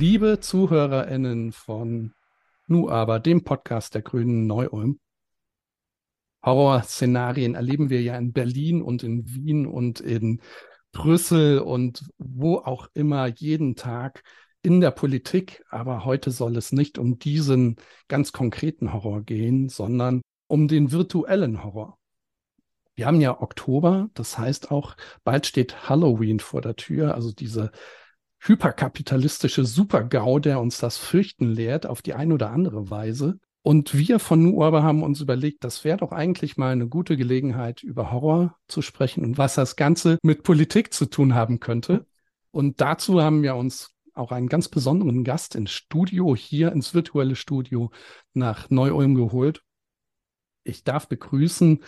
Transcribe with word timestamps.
Liebe 0.00 0.40
ZuhörerInnen 0.40 1.52
von 1.52 2.14
Nu 2.66 2.88
aber, 2.88 3.20
dem 3.20 3.44
Podcast 3.44 3.94
der 3.94 4.00
Grünen 4.00 4.46
Neu-Ulm. 4.46 4.98
Horrorszenarien 6.42 7.54
erleben 7.54 7.90
wir 7.90 8.00
ja 8.00 8.16
in 8.16 8.32
Berlin 8.32 8.80
und 8.80 9.02
in 9.02 9.28
Wien 9.28 9.66
und 9.66 10.00
in 10.00 10.40
Brüssel 10.92 11.58
und 11.58 12.08
wo 12.16 12.56
auch 12.56 12.88
immer 12.94 13.26
jeden 13.26 13.76
Tag 13.76 14.22
in 14.62 14.80
der 14.80 14.90
Politik. 14.90 15.62
Aber 15.68 16.06
heute 16.06 16.30
soll 16.30 16.56
es 16.56 16.72
nicht 16.72 16.96
um 16.96 17.18
diesen 17.18 17.76
ganz 18.08 18.32
konkreten 18.32 18.94
Horror 18.94 19.20
gehen, 19.20 19.68
sondern 19.68 20.22
um 20.46 20.66
den 20.66 20.92
virtuellen 20.92 21.62
Horror. 21.62 21.98
Wir 22.94 23.04
haben 23.04 23.20
ja 23.20 23.38
Oktober, 23.38 24.08
das 24.14 24.38
heißt 24.38 24.70
auch, 24.70 24.96
bald 25.24 25.44
steht 25.46 25.90
Halloween 25.90 26.40
vor 26.40 26.62
der 26.62 26.76
Tür, 26.76 27.14
also 27.14 27.32
diese 27.32 27.70
hyperkapitalistische 28.40 29.64
Supergau, 29.64 30.38
der 30.38 30.60
uns 30.60 30.78
das 30.78 30.96
Fürchten 30.96 31.50
lehrt, 31.50 31.86
auf 31.86 32.02
die 32.02 32.14
eine 32.14 32.34
oder 32.34 32.50
andere 32.50 32.90
Weise. 32.90 33.38
Und 33.62 33.94
wir 33.94 34.18
von 34.18 34.42
Nu 34.42 34.64
aber 34.64 34.82
haben 34.82 35.02
uns 35.02 35.20
überlegt, 35.20 35.64
das 35.64 35.84
wäre 35.84 35.98
doch 35.98 36.12
eigentlich 36.12 36.56
mal 36.56 36.72
eine 36.72 36.88
gute 36.88 37.16
Gelegenheit, 37.16 37.82
über 37.82 38.10
Horror 38.10 38.56
zu 38.68 38.80
sprechen 38.80 39.22
und 39.22 39.36
was 39.36 39.54
das 39.54 39.76
Ganze 39.76 40.18
mit 40.22 40.42
Politik 40.42 40.94
zu 40.94 41.06
tun 41.06 41.34
haben 41.34 41.60
könnte. 41.60 42.06
Und 42.50 42.80
dazu 42.80 43.20
haben 43.20 43.42
wir 43.42 43.54
uns 43.56 43.94
auch 44.14 44.32
einen 44.32 44.48
ganz 44.48 44.68
besonderen 44.68 45.24
Gast 45.24 45.54
ins 45.54 45.70
Studio, 45.72 46.34
hier 46.34 46.72
ins 46.72 46.94
virtuelle 46.94 47.36
Studio 47.36 47.90
nach 48.32 48.70
Neu-Ulm 48.70 49.14
geholt. 49.14 49.62
Ich 50.64 50.82
darf 50.82 51.08
begrüßen 51.08 51.82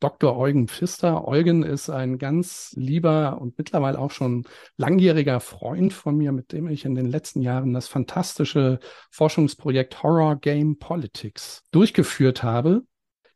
Dr. 0.00 0.36
Eugen 0.36 0.68
Pfister. 0.68 1.26
Eugen 1.26 1.64
ist 1.64 1.90
ein 1.90 2.18
ganz 2.18 2.72
lieber 2.76 3.40
und 3.40 3.58
mittlerweile 3.58 3.98
auch 3.98 4.12
schon 4.12 4.44
langjähriger 4.76 5.40
Freund 5.40 5.92
von 5.92 6.16
mir, 6.16 6.30
mit 6.30 6.52
dem 6.52 6.68
ich 6.68 6.84
in 6.84 6.94
den 6.94 7.06
letzten 7.06 7.40
Jahren 7.40 7.72
das 7.72 7.88
fantastische 7.88 8.78
Forschungsprojekt 9.10 10.02
Horror 10.02 10.36
Game 10.36 10.78
Politics 10.78 11.64
durchgeführt 11.72 12.42
habe. 12.42 12.82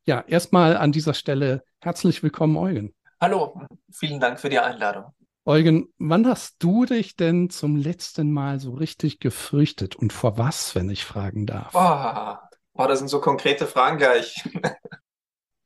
Ja, 0.05 0.24
erstmal 0.27 0.77
an 0.77 0.92
dieser 0.92 1.14
Stelle 1.14 1.64
herzlich 1.80 2.22
willkommen, 2.22 2.56
Eugen. 2.56 2.94
Hallo, 3.20 3.60
vielen 3.92 4.20
Dank 4.20 4.38
für 4.38 4.48
die 4.48 4.58
Einladung. 4.58 5.06
Eugen, 5.44 5.88
wann 5.98 6.24
hast 6.28 6.62
du 6.62 6.84
dich 6.84 7.16
denn 7.16 7.50
zum 7.50 7.74
letzten 7.74 8.30
Mal 8.30 8.60
so 8.60 8.74
richtig 8.74 9.18
gefürchtet 9.18 9.96
und 9.96 10.12
vor 10.12 10.38
was, 10.38 10.77
wenn 10.77 10.88
ich 10.88 11.05
fragen 11.05 11.46
darf? 11.46 11.74
Oh, 11.74 12.80
oh 12.80 12.86
das 12.86 13.00
sind 13.00 13.08
so 13.08 13.20
konkrete 13.20 13.66
Fragen 13.66 13.98
gleich. 13.98 14.48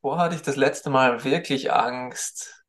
Wo 0.07 0.19
hatte 0.19 0.37
ich 0.37 0.43
das 0.43 0.55
letzte 0.55 0.89
Mal 0.89 1.25
wirklich 1.25 1.73
Angst? 1.73 2.63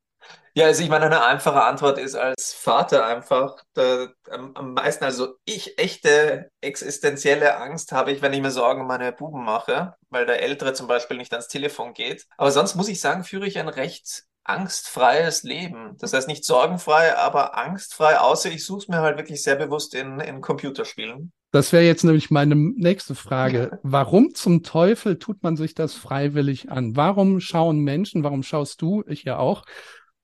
Ja, 0.56 0.66
also 0.66 0.82
ich 0.82 0.90
meine, 0.90 1.06
eine 1.06 1.24
einfache 1.24 1.62
Antwort 1.62 2.00
ist 2.00 2.16
als 2.16 2.52
Vater 2.52 3.06
einfach 3.06 3.64
da, 3.74 4.08
am, 4.32 4.56
am 4.56 4.74
meisten, 4.74 5.04
also 5.04 5.36
ich 5.46 5.78
echte 5.78 6.50
existenzielle 6.62 7.58
Angst 7.58 7.92
habe 7.92 8.12
ich, 8.12 8.24
wenn 8.24 8.34
ich 8.34 8.42
mir 8.42 8.50
Sorgen 8.50 8.82
um 8.82 8.88
meine 8.88 9.12
Buben 9.12 9.44
mache, 9.44 9.94
weil 10.10 10.26
der 10.26 10.42
Ältere 10.42 10.74
zum 10.74 10.88
Beispiel 10.88 11.18
nicht 11.18 11.32
ans 11.32 11.48
Telefon 11.48 11.94
geht. 11.94 12.26
Aber 12.38 12.50
sonst 12.50 12.74
muss 12.74 12.88
ich 12.88 13.00
sagen, 13.00 13.24
führe 13.24 13.46
ich 13.46 13.60
ein 13.60 13.70
recht 13.70 14.24
angstfreies 14.44 15.44
Leben. 15.44 15.96
Das 16.00 16.14
heißt 16.14 16.28
nicht 16.28 16.44
sorgenfrei, 16.44 17.16
aber 17.18 17.56
angstfrei, 17.56 18.18
außer 18.18 18.50
ich 18.50 18.66
suche 18.66 18.80
es 18.80 18.88
mir 18.88 19.02
halt 19.02 19.18
wirklich 19.18 19.44
sehr 19.44 19.58
bewusst 19.58 19.94
in, 19.94 20.20
in 20.22 20.42
Computerspielen. 20.42 21.32
Das 21.58 21.74
wäre 21.74 21.86
jetzt 21.86 22.04
nämlich 22.04 22.30
meine 22.30 22.54
nächste 22.54 23.16
Frage. 23.16 23.80
Warum 23.82 24.36
zum 24.36 24.62
Teufel 24.62 25.18
tut 25.18 25.42
man 25.42 25.58
sich 25.58 25.74
das 25.74 25.96
freiwillig 25.96 26.70
an? 26.70 26.96
Warum 26.96 27.40
schauen 27.40 27.80
Menschen, 27.80 28.24
warum 28.24 28.44
schaust 28.44 28.80
du, 28.84 29.04
ich 29.08 29.24
ja 29.24 29.40
auch, 29.40 29.66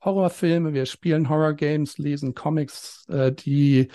Horrorfilme, 0.05 0.75
wir 0.75 0.85
spielen 0.85 1.29
Horrorgames, 1.29 1.97
lesen 1.97 2.35
Comics, 2.35 3.07
äh, 3.09 3.31
die 3.31 3.87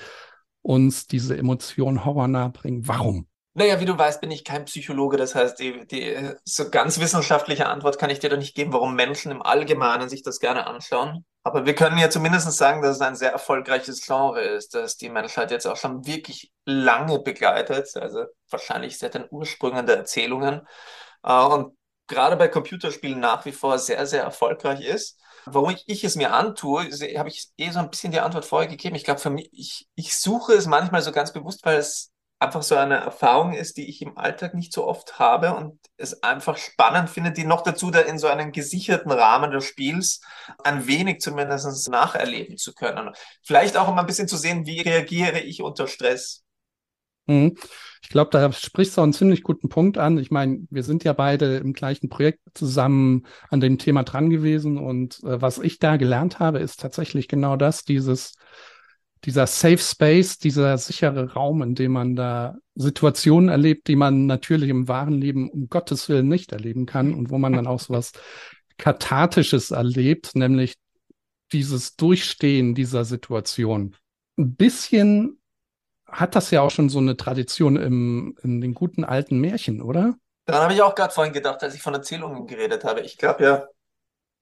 uns 0.62 1.06
diese 1.06 1.38
Emotion 1.38 2.04
Horror 2.04 2.26
nahebringen. 2.26 2.88
Warum? 2.88 3.27
Naja, 3.54 3.80
wie 3.80 3.86
du 3.86 3.98
weißt, 3.98 4.20
bin 4.20 4.30
ich 4.30 4.44
kein 4.44 4.66
Psychologe. 4.66 5.16
Das 5.16 5.34
heißt, 5.34 5.58
die, 5.58 5.86
die 5.86 6.16
so 6.44 6.70
ganz 6.70 7.00
wissenschaftliche 7.00 7.66
Antwort 7.66 7.98
kann 7.98 8.10
ich 8.10 8.20
dir 8.20 8.30
da 8.30 8.36
nicht 8.36 8.54
geben, 8.54 8.72
warum 8.72 8.94
Menschen 8.94 9.32
im 9.32 9.42
Allgemeinen 9.42 10.08
sich 10.08 10.22
das 10.22 10.38
gerne 10.38 10.66
anschauen. 10.66 11.24
Aber 11.42 11.66
wir 11.66 11.74
können 11.74 11.98
ja 11.98 12.10
zumindest 12.10 12.52
sagen, 12.52 12.82
dass 12.82 12.96
es 12.96 13.00
ein 13.00 13.16
sehr 13.16 13.32
erfolgreiches 13.32 14.04
Genre 14.04 14.42
ist, 14.42 14.74
dass 14.74 14.96
die 14.96 15.08
Menschheit 15.08 15.50
jetzt 15.50 15.66
auch 15.66 15.76
schon 15.76 16.06
wirklich 16.06 16.52
lange 16.66 17.20
begleitet, 17.20 17.88
also 17.96 18.24
wahrscheinlich 18.50 18.98
seit 18.98 19.14
den 19.14 19.26
Ursprüngen 19.30 19.86
der 19.86 19.96
Erzählungen. 19.96 20.66
Äh, 21.24 21.32
und 21.32 21.76
gerade 22.06 22.36
bei 22.36 22.48
Computerspielen 22.48 23.18
nach 23.18 23.44
wie 23.44 23.52
vor 23.52 23.78
sehr, 23.78 24.06
sehr 24.06 24.22
erfolgreich 24.22 24.80
ist. 24.84 25.18
Warum 25.46 25.70
ich, 25.70 25.84
ich 25.86 26.04
es 26.04 26.16
mir 26.16 26.32
antue, 26.34 26.84
habe 26.84 27.28
ich 27.28 27.48
eh 27.56 27.70
so 27.70 27.78
ein 27.78 27.90
bisschen 27.90 28.12
die 28.12 28.20
Antwort 28.20 28.44
vorher 28.44 28.68
gegeben. 28.68 28.96
Ich 28.96 29.04
glaube, 29.04 29.20
für 29.20 29.30
mich, 29.30 29.48
ich, 29.52 29.88
ich 29.94 30.16
suche 30.16 30.52
es 30.52 30.66
manchmal 30.66 31.02
so 31.02 31.12
ganz 31.12 31.32
bewusst, 31.32 31.64
weil 31.64 31.78
es 31.78 32.12
einfach 32.40 32.62
so 32.62 32.76
eine 32.76 32.96
Erfahrung 32.96 33.52
ist, 33.52 33.76
die 33.76 33.88
ich 33.88 34.00
im 34.00 34.16
Alltag 34.16 34.54
nicht 34.54 34.72
so 34.72 34.86
oft 34.86 35.18
habe 35.18 35.54
und 35.54 35.78
es 35.96 36.22
einfach 36.22 36.56
spannend 36.56 37.10
finde, 37.10 37.32
die 37.32 37.44
noch 37.44 37.62
dazu 37.62 37.90
da 37.90 38.00
in 38.00 38.18
so 38.18 38.28
einem 38.28 38.52
gesicherten 38.52 39.10
Rahmen 39.10 39.50
des 39.50 39.64
Spiels 39.64 40.20
ein 40.62 40.86
wenig 40.86 41.20
zumindest 41.20 41.90
nacherleben 41.90 42.56
zu 42.56 42.74
können. 42.74 43.10
Vielleicht 43.42 43.76
auch 43.76 43.88
um 43.88 43.98
ein 43.98 44.06
bisschen 44.06 44.28
zu 44.28 44.36
sehen, 44.36 44.66
wie 44.66 44.80
reagiere 44.80 45.40
ich 45.40 45.62
unter 45.62 45.88
Stress. 45.88 46.44
Mhm. 47.26 47.56
Ich 48.02 48.08
glaube, 48.08 48.30
da 48.30 48.50
sprichst 48.52 48.96
du 48.96 49.02
einen 49.02 49.12
ziemlich 49.12 49.42
guten 49.42 49.68
Punkt 49.68 49.98
an. 49.98 50.16
Ich 50.18 50.30
meine, 50.30 50.60
wir 50.70 50.84
sind 50.84 51.02
ja 51.04 51.12
beide 51.12 51.56
im 51.56 51.72
gleichen 51.72 52.08
Projekt 52.08 52.40
zusammen 52.54 53.26
an 53.50 53.60
dem 53.60 53.78
Thema 53.78 54.04
dran 54.04 54.30
gewesen 54.30 54.78
und 54.78 55.22
äh, 55.24 55.42
was 55.42 55.58
ich 55.58 55.78
da 55.78 55.96
gelernt 55.96 56.38
habe, 56.38 56.60
ist 56.60 56.80
tatsächlich 56.80 57.26
genau 57.26 57.56
das, 57.56 57.84
dieses 57.84 58.34
dieser 59.24 59.46
Safe 59.46 59.78
Space, 59.78 60.38
dieser 60.38 60.78
sichere 60.78 61.32
Raum, 61.32 61.62
in 61.62 61.74
dem 61.74 61.92
man 61.92 62.16
da 62.16 62.56
Situationen 62.74 63.48
erlebt, 63.48 63.88
die 63.88 63.96
man 63.96 64.26
natürlich 64.26 64.70
im 64.70 64.88
wahren 64.88 65.14
Leben 65.14 65.50
um 65.50 65.68
Gottes 65.68 66.08
Willen 66.08 66.28
nicht 66.28 66.52
erleben 66.52 66.86
kann 66.86 67.14
und 67.14 67.30
wo 67.30 67.38
man 67.38 67.52
dann 67.52 67.66
auch 67.66 67.80
so 67.80 67.94
was 67.94 68.12
Kathartisches 68.76 69.72
erlebt, 69.72 70.36
nämlich 70.36 70.76
dieses 71.52 71.96
Durchstehen 71.96 72.74
dieser 72.74 73.04
Situation. 73.04 73.96
Ein 74.38 74.54
bisschen 74.54 75.40
hat 76.06 76.36
das 76.36 76.50
ja 76.50 76.62
auch 76.62 76.70
schon 76.70 76.88
so 76.88 76.98
eine 76.98 77.16
Tradition 77.16 77.76
im, 77.76 78.36
in 78.42 78.60
den 78.60 78.74
guten 78.74 79.04
alten 79.04 79.40
Märchen, 79.40 79.82
oder? 79.82 80.14
Daran 80.46 80.62
habe 80.62 80.74
ich 80.74 80.82
auch 80.82 80.94
gerade 80.94 81.12
vorhin 81.12 81.34
gedacht, 81.34 81.62
als 81.62 81.74
ich 81.74 81.82
von 81.82 81.94
Erzählungen 81.94 82.46
geredet 82.46 82.84
habe. 82.84 83.00
Ich 83.00 83.18
glaube 83.18 83.44
ja, 83.44 83.66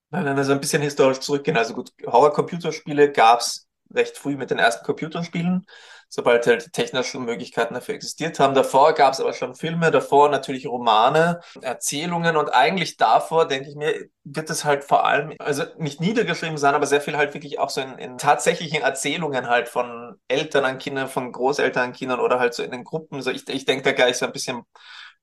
wenn 0.09 0.37
wir 0.37 0.43
so 0.43 0.53
ein 0.53 0.61
bisschen 0.61 0.81
historisch 0.81 1.19
zurückgehen, 1.19 1.57
also 1.57 1.73
gut, 1.73 1.91
Horror-Computerspiele 2.05 3.11
gab 3.11 3.41
es 3.41 3.66
recht 3.93 4.17
früh 4.17 4.35
mit 4.35 4.51
den 4.51 4.59
ersten 4.59 4.85
Computerspielen, 4.85 5.65
sobald 6.09 6.47
halt 6.47 6.65
die 6.65 6.71
technischen 6.71 7.25
Möglichkeiten 7.25 7.73
dafür 7.73 7.95
existiert 7.95 8.39
haben. 8.39 8.53
Davor 8.53 8.93
gab 8.93 9.13
es 9.13 9.19
aber 9.19 9.33
schon 9.33 9.55
Filme, 9.55 9.91
davor 9.91 10.29
natürlich 10.29 10.67
Romane, 10.67 11.41
Erzählungen 11.61 12.37
und 12.37 12.49
eigentlich 12.49 12.97
davor, 12.97 13.47
denke 13.47 13.69
ich 13.69 13.75
mir, 13.75 14.07
wird 14.23 14.49
es 14.49 14.65
halt 14.65 14.83
vor 14.83 15.05
allem, 15.05 15.33
also 15.39 15.63
nicht 15.77 16.01
niedergeschrieben 16.01 16.57
sein, 16.57 16.75
aber 16.75 16.85
sehr 16.85 17.01
viel 17.01 17.17
halt 17.17 17.33
wirklich 17.33 17.59
auch 17.59 17.69
so 17.69 17.81
in, 17.81 17.97
in 17.97 18.17
tatsächlichen 18.17 18.81
Erzählungen 18.81 19.47
halt 19.47 19.69
von 19.69 20.15
Eltern 20.27 20.65
an 20.65 20.77
Kindern, 20.77 21.07
von 21.07 21.31
Großeltern 21.31 21.85
an 21.85 21.93
Kindern 21.93 22.19
oder 22.19 22.39
halt 22.39 22.53
so 22.53 22.63
in 22.63 22.71
den 22.71 22.83
Gruppen. 22.83 23.21
So 23.21 23.31
ich, 23.31 23.47
ich 23.49 23.65
denke 23.65 23.83
da 23.83 23.91
gleich 23.91 24.17
so 24.17 24.25
ein 24.25 24.31
bisschen 24.31 24.63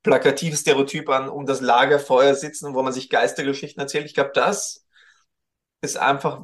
plakatives 0.02 0.60
Stereotyp 0.60 1.08
an, 1.08 1.28
um 1.28 1.46
das 1.46 1.60
Lagerfeuer 1.60 2.34
sitzen, 2.34 2.75
wo 2.75 2.82
man 2.82 2.93
sich 2.93 3.10
Geistergeschichten 3.10 3.81
erzählt. 3.81 4.06
Ich 4.06 4.14
glaube, 4.14 4.32
das 4.34 4.87
ist 5.81 5.96
einfach 5.96 6.43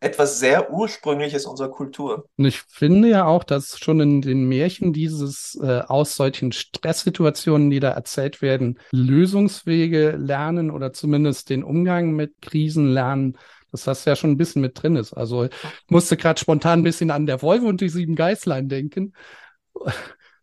etwas 0.00 0.38
sehr 0.38 0.72
Ursprüngliches 0.72 1.46
unserer 1.46 1.70
Kultur. 1.70 2.28
Und 2.36 2.44
ich 2.44 2.60
finde 2.60 3.08
ja 3.08 3.24
auch, 3.24 3.44
dass 3.44 3.78
schon 3.78 4.00
in 4.00 4.20
den 4.20 4.46
Märchen 4.48 4.92
dieses 4.92 5.58
äh, 5.62 5.80
aus 5.80 6.16
solchen 6.16 6.52
Stresssituationen, 6.52 7.70
die 7.70 7.80
da 7.80 7.90
erzählt 7.90 8.42
werden, 8.42 8.78
Lösungswege 8.92 10.12
lernen 10.12 10.70
oder 10.70 10.92
zumindest 10.92 11.48
den 11.50 11.64
Umgang 11.64 12.12
mit 12.12 12.34
Krisen 12.42 12.88
lernen, 12.88 13.38
dass 13.72 13.84
das 13.84 14.04
ja 14.04 14.16
schon 14.16 14.32
ein 14.32 14.36
bisschen 14.36 14.62
mit 14.62 14.82
drin 14.82 14.96
ist. 14.96 15.12
Also 15.12 15.48
musste 15.88 16.16
gerade 16.16 16.40
spontan 16.40 16.80
ein 16.80 16.84
bisschen 16.84 17.10
an 17.10 17.26
der 17.26 17.42
Wolf 17.42 17.62
und 17.62 17.80
die 17.80 17.88
sieben 17.88 18.16
Geißlein 18.16 18.68
denken. 18.68 19.14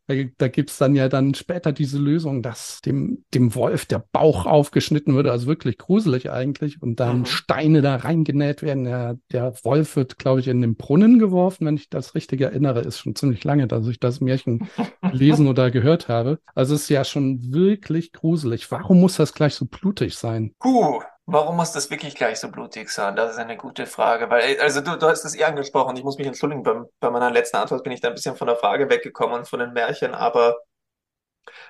Da, 0.07 0.47
gibt's 0.49 0.77
dann 0.77 0.95
ja 0.95 1.07
dann 1.07 1.33
später 1.33 1.71
diese 1.71 1.97
Lösung, 1.97 2.41
dass 2.41 2.81
dem, 2.81 3.23
dem 3.33 3.55
Wolf 3.55 3.85
der 3.85 4.03
Bauch 4.11 4.45
aufgeschnitten 4.45 5.15
wird, 5.15 5.27
also 5.27 5.47
wirklich 5.47 5.77
gruselig 5.77 6.29
eigentlich, 6.29 6.81
und 6.81 6.99
dann 6.99 7.19
mhm. 7.19 7.25
Steine 7.25 7.81
da 7.81 7.95
reingenäht 7.95 8.61
werden. 8.61 8.83
Der, 8.83 9.17
der 9.31 9.53
Wolf 9.63 9.95
wird, 9.95 10.17
glaube 10.17 10.41
ich, 10.41 10.49
in 10.49 10.61
den 10.61 10.75
Brunnen 10.75 11.19
geworfen, 11.19 11.65
wenn 11.65 11.77
ich 11.77 11.89
das 11.89 12.15
richtig 12.15 12.41
erinnere. 12.41 12.81
Ist 12.81 12.99
schon 12.99 13.15
ziemlich 13.15 13.45
lange, 13.45 13.67
dass 13.67 13.87
ich 13.87 13.99
das 13.99 14.19
Märchen 14.19 14.67
gelesen 15.01 15.47
oder 15.47 15.71
gehört 15.71 16.09
habe. 16.09 16.39
Also 16.53 16.75
es 16.75 16.83
ist 16.83 16.89
ja 16.89 17.05
schon 17.05 17.53
wirklich 17.53 18.11
gruselig. 18.11 18.69
Warum 18.71 18.99
muss 18.99 19.15
das 19.15 19.33
gleich 19.33 19.55
so 19.55 19.65
blutig 19.65 20.15
sein? 20.15 20.53
Puh, 20.59 21.01
Warum 21.25 21.55
muss 21.57 21.71
das 21.71 21.89
wirklich 21.89 22.15
gleich 22.15 22.39
so 22.39 22.49
blutig 22.51 22.89
sein? 22.89 23.15
Das 23.15 23.31
ist 23.31 23.37
eine 23.37 23.55
gute 23.57 23.85
Frage, 23.85 24.29
weil, 24.29 24.59
also 24.59 24.81
du, 24.81 24.97
du 24.97 25.07
hast 25.07 25.23
es 25.23 25.35
eh 25.35 25.43
angesprochen, 25.45 25.95
ich 25.95 26.03
muss 26.03 26.17
mich 26.17 26.27
entschuldigen, 26.27 26.63
bei, 26.63 26.81
bei 26.99 27.09
meiner 27.09 27.31
letzten 27.31 27.57
Antwort 27.57 27.83
bin 27.83 27.93
ich 27.93 28.01
da 28.01 28.09
ein 28.09 28.13
bisschen 28.13 28.35
von 28.35 28.47
der 28.47 28.57
Frage 28.57 28.89
weggekommen 28.89 29.39
und 29.39 29.47
von 29.47 29.59
den 29.59 29.71
Märchen, 29.73 30.13
aber 30.13 30.57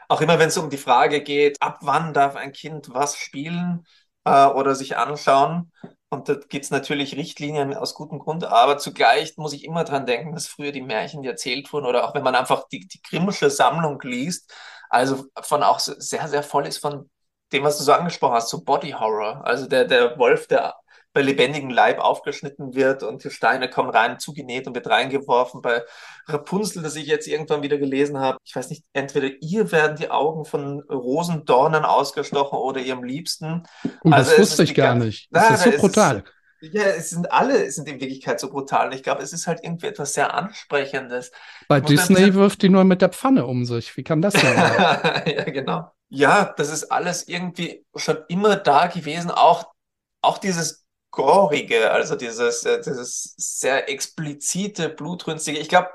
auch 0.07 0.21
immer 0.21 0.39
wenn 0.39 0.49
es 0.49 0.57
um 0.57 0.69
die 0.69 0.77
Frage 0.77 1.21
geht, 1.21 1.61
ab 1.61 1.79
wann 1.81 2.13
darf 2.13 2.35
ein 2.35 2.51
Kind 2.51 2.93
was 2.93 3.17
spielen 3.17 3.85
äh, 4.25 4.45
oder 4.47 4.75
sich 4.75 4.97
anschauen, 4.97 5.71
Und 6.09 6.29
da 6.29 6.35
gibt 6.35 6.65
es 6.65 6.71
natürlich 6.71 7.15
Richtlinien 7.15 7.73
aus 7.73 7.95
gutem 7.95 8.19
Grund, 8.19 8.43
aber 8.45 8.77
zugleich 8.77 9.35
muss 9.37 9.53
ich 9.53 9.63
immer 9.63 9.83
dran 9.83 10.05
denken, 10.05 10.33
dass 10.33 10.47
früher 10.47 10.71
die 10.71 10.81
Märchen, 10.81 11.21
die 11.23 11.29
erzählt 11.29 11.71
wurden, 11.73 11.85
oder 11.85 12.07
auch 12.07 12.13
wenn 12.15 12.23
man 12.23 12.35
einfach 12.35 12.67
die, 12.71 12.87
die 12.87 13.01
Grimmsche 13.01 13.49
Sammlung 13.49 13.99
liest, 14.03 14.53
also 14.89 15.25
von 15.41 15.63
auch 15.63 15.79
sehr, 15.79 16.27
sehr 16.27 16.43
voll 16.43 16.67
ist 16.67 16.77
von 16.77 17.09
dem, 17.53 17.63
was 17.63 17.77
du 17.77 17.83
so 17.83 17.93
angesprochen 17.93 18.35
hast, 18.35 18.49
so 18.49 18.63
Body 18.63 18.91
Horror. 18.91 19.45
Also 19.45 19.67
der, 19.67 19.85
der 19.85 20.17
Wolf, 20.17 20.47
der 20.47 20.75
bei 21.13 21.21
lebendigem 21.21 21.69
Leib 21.69 21.99
aufgeschnitten 21.99 22.73
wird 22.73 23.03
und 23.03 23.23
die 23.23 23.29
Steine 23.29 23.69
kommen 23.69 23.91
rein, 23.91 24.19
zugenäht 24.19 24.67
und 24.67 24.73
wird 24.73 24.87
reingeworfen. 24.87 25.61
Bei 25.61 25.83
Rapunzel, 26.27 26.81
das 26.81 26.95
ich 26.95 27.05
jetzt 27.05 27.27
irgendwann 27.27 27.61
wieder 27.61 27.77
gelesen 27.77 28.19
habe, 28.19 28.39
ich 28.43 28.55
weiß 28.55 28.71
nicht, 28.71 28.83
entweder 28.93 29.29
ihr 29.39 29.71
werden 29.71 29.95
die 29.95 30.09
Augen 30.09 30.43
von 30.43 30.81
Rosendornen 30.81 31.85
ausgestochen 31.85 32.57
oder 32.57 32.81
ihrem 32.81 33.03
Liebsten. 33.03 33.63
Und 34.01 34.11
uh, 34.11 34.15
also 34.15 34.31
das 34.31 34.39
wusste 34.39 34.63
ich 34.63 34.73
gar 34.73 34.95
nicht. 34.95 35.27
Das 35.31 35.51
ist 35.51 35.63
so 35.63 35.79
brutal. 35.79 36.23
Ist, 36.59 36.73
ja, 36.73 36.83
es 36.83 37.09
sind 37.09 37.31
alle 37.31 37.69
sind 37.71 37.87
in 37.89 37.99
Wirklichkeit 37.99 38.39
so 38.39 38.49
brutal. 38.49 38.87
Und 38.87 38.95
ich 38.95 39.03
glaube, 39.03 39.21
es 39.21 39.33
ist 39.33 39.45
halt 39.47 39.59
irgendwie 39.61 39.87
etwas 39.87 40.13
sehr 40.13 40.33
Ansprechendes. 40.33 41.31
Bei 41.67 41.79
Disney 41.79 42.33
wirft 42.33 42.61
die 42.61 42.69
nur 42.69 42.85
mit 42.85 43.01
der 43.01 43.09
Pfanne 43.09 43.45
um 43.45 43.65
sich. 43.65 43.95
Wie 43.97 44.03
kann 44.03 44.21
das 44.21 44.33
sein? 44.41 45.23
ja, 45.25 45.43
genau. 45.43 45.91
Ja, 46.15 46.53
das 46.57 46.69
ist 46.69 46.91
alles 46.91 47.27
irgendwie 47.27 47.85
schon 47.95 48.17
immer 48.27 48.55
da 48.55 48.85
gewesen. 48.87 49.31
Auch, 49.31 49.73
auch 50.21 50.37
dieses 50.37 50.85
Gorige, 51.11 51.89
also 51.91 52.15
dieses, 52.15 52.63
äh, 52.65 52.81
dieses 52.81 53.33
sehr 53.37 53.89
explizite, 53.89 54.89
blutrünstige. 54.89 55.57
Ich 55.59 55.69
glaube, 55.69 55.89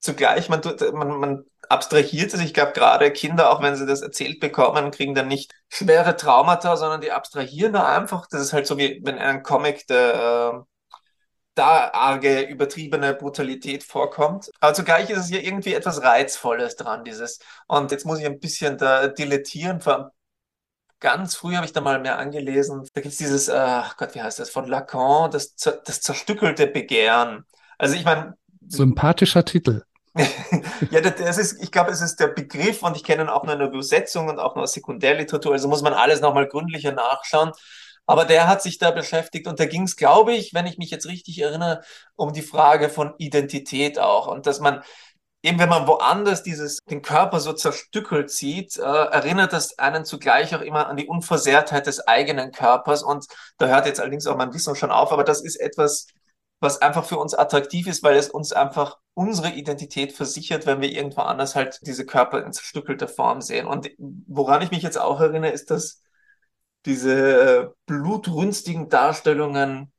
zugleich, 0.00 0.48
man, 0.48 0.62
tut, 0.62 0.80
man, 0.94 1.08
man 1.20 1.44
abstrahiert 1.68 2.34
es. 2.34 2.40
Ich 2.40 2.54
glaube, 2.54 2.72
gerade 2.72 3.12
Kinder, 3.12 3.50
auch 3.52 3.62
wenn 3.62 3.76
sie 3.76 3.86
das 3.86 4.02
erzählt 4.02 4.40
bekommen, 4.40 4.90
kriegen 4.92 5.14
dann 5.14 5.28
nicht 5.28 5.52
schwere 5.70 6.16
Traumata, 6.16 6.76
sondern 6.76 7.00
die 7.02 7.12
abstrahieren 7.12 7.74
da 7.74 7.86
einfach. 7.96 8.26
Das 8.30 8.42
ist 8.42 8.52
halt 8.54 8.66
so 8.66 8.78
wie 8.78 9.00
wenn 9.04 9.18
ein 9.18 9.42
Comic 9.42 9.86
der 9.88 10.64
äh, 10.66 10.71
da 11.54 11.90
arge, 11.92 12.42
übertriebene 12.42 13.14
Brutalität 13.14 13.84
vorkommt. 13.84 14.50
Aber 14.60 14.74
zugleich 14.74 15.10
ist 15.10 15.18
es 15.18 15.28
hier 15.28 15.44
irgendwie 15.44 15.74
etwas 15.74 16.02
Reizvolles 16.02 16.76
dran, 16.76 17.04
dieses. 17.04 17.38
Und 17.66 17.90
jetzt 17.90 18.06
muss 18.06 18.18
ich 18.18 18.26
ein 18.26 18.40
bisschen 18.40 18.78
da 18.78 19.08
dilettieren. 19.08 19.80
Ganz 21.00 21.34
früh 21.34 21.56
habe 21.56 21.66
ich 21.66 21.72
da 21.72 21.80
mal 21.80 22.00
mehr 22.00 22.18
angelesen. 22.18 22.88
Da 22.94 23.00
gibt 23.00 23.12
es 23.12 23.18
dieses, 23.18 23.48
äh, 23.48 23.82
Gott, 23.96 24.14
wie 24.14 24.22
heißt 24.22 24.38
das, 24.38 24.50
von 24.50 24.66
Lacan, 24.66 25.30
das, 25.30 25.54
das 25.56 26.00
zerstückelte 26.00 26.66
Begehren. 26.66 27.44
Also 27.76 27.96
ich 27.96 28.04
meine. 28.04 28.34
Sympathischer 28.68 29.44
Titel. 29.44 29.82
ja, 30.90 31.00
das 31.00 31.38
ist, 31.38 31.62
ich 31.62 31.72
glaube, 31.72 31.90
es 31.90 32.02
ist 32.02 32.20
der 32.20 32.28
Begriff 32.28 32.82
und 32.82 32.96
ich 32.96 33.04
kenne 33.04 33.22
ihn 33.24 33.28
auch 33.28 33.44
nur 33.44 33.54
in 33.54 33.58
der 33.58 33.68
Übersetzung 33.68 34.28
und 34.28 34.38
auch 34.38 34.54
nur 34.54 34.64
aus 34.64 34.74
Sekundärliteratur. 34.74 35.52
Also 35.52 35.68
muss 35.68 35.82
man 35.82 35.94
alles 35.94 36.20
nochmal 36.20 36.46
gründlicher 36.46 36.92
nachschauen. 36.92 37.52
Aber 38.06 38.24
der 38.24 38.48
hat 38.48 38.62
sich 38.62 38.78
da 38.78 38.90
beschäftigt 38.90 39.46
und 39.46 39.60
da 39.60 39.66
ging 39.66 39.84
es, 39.84 39.96
glaube 39.96 40.32
ich, 40.34 40.54
wenn 40.54 40.66
ich 40.66 40.78
mich 40.78 40.90
jetzt 40.90 41.06
richtig 41.06 41.40
erinnere, 41.40 41.82
um 42.16 42.32
die 42.32 42.42
Frage 42.42 42.88
von 42.88 43.14
Identität 43.18 43.98
auch 43.98 44.26
und 44.26 44.46
dass 44.46 44.60
man 44.60 44.82
eben 45.42 45.58
wenn 45.58 45.68
man 45.68 45.86
woanders 45.86 46.42
dieses, 46.42 46.78
den 46.88 47.02
Körper 47.02 47.40
so 47.40 47.52
zerstückelt 47.52 48.30
sieht, 48.30 48.76
äh, 48.78 48.82
erinnert 48.82 49.52
das 49.52 49.78
einen 49.78 50.04
zugleich 50.04 50.54
auch 50.54 50.60
immer 50.60 50.86
an 50.88 50.96
die 50.96 51.06
Unversehrtheit 51.06 51.86
des 51.86 52.06
eigenen 52.06 52.52
Körpers. 52.52 53.02
Und 53.02 53.26
da 53.58 53.66
hört 53.66 53.86
jetzt 53.86 54.00
allerdings 54.00 54.26
auch 54.26 54.36
mein 54.36 54.54
Wissen 54.54 54.76
schon 54.76 54.92
auf, 54.92 55.12
aber 55.12 55.24
das 55.24 55.42
ist 55.42 55.56
etwas, 55.56 56.06
was 56.60 56.80
einfach 56.80 57.04
für 57.04 57.18
uns 57.18 57.34
attraktiv 57.34 57.88
ist, 57.88 58.04
weil 58.04 58.16
es 58.16 58.30
uns 58.30 58.52
einfach 58.52 58.98
unsere 59.14 59.50
Identität 59.50 60.12
versichert, 60.12 60.64
wenn 60.64 60.80
wir 60.80 60.92
irgendwo 60.92 61.22
anders 61.22 61.56
halt 61.56 61.80
diese 61.82 62.06
Körper 62.06 62.44
in 62.44 62.52
zerstückelter 62.52 63.08
Form 63.08 63.40
sehen. 63.40 63.66
Und 63.66 63.90
woran 63.98 64.62
ich 64.62 64.70
mich 64.70 64.82
jetzt 64.82 64.98
auch 64.98 65.20
erinnere, 65.20 65.50
ist, 65.50 65.72
dass 65.72 66.01
diese 66.84 67.62
äh, 67.62 67.68
blutrünstigen 67.86 68.88
Darstellungen 68.88 69.92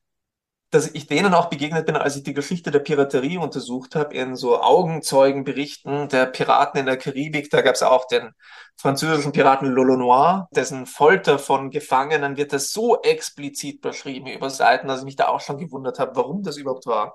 dass 0.73 0.89
ich 0.93 1.05
denen 1.05 1.35
auch 1.35 1.49
begegnet 1.49 1.85
bin, 1.85 1.95
als 1.95 2.15
ich 2.15 2.23
die 2.23 2.33
Geschichte 2.33 2.71
der 2.71 2.79
Piraterie 2.79 3.37
untersucht 3.37 3.95
habe, 3.95 4.15
in 4.15 4.35
so 4.35 4.59
Augenzeugenberichten 4.59 6.09
der 6.09 6.25
Piraten 6.25 6.79
in 6.79 6.87
der 6.87 6.97
Karibik. 6.97 7.51
Da 7.51 7.61
gab 7.61 7.75
es 7.75 7.83
auch 7.83 8.07
den 8.07 8.31
französischen 8.75 9.31
Piraten 9.31 9.67
Lolo 9.67 9.95
Noir, 9.95 10.47
dessen 10.51 10.87
Folter 10.87 11.37
von 11.37 11.69
Gefangenen 11.69 12.37
wird 12.37 12.53
das 12.53 12.71
so 12.71 12.99
explizit 13.03 13.81
beschrieben 13.81 14.27
über 14.27 14.49
Seiten, 14.49 14.87
dass 14.87 15.01
ich 15.01 15.05
mich 15.05 15.15
da 15.15 15.27
auch 15.27 15.41
schon 15.41 15.59
gewundert 15.59 15.99
habe, 15.99 16.15
warum 16.15 16.41
das 16.41 16.57
überhaupt 16.57 16.87
war. 16.87 17.13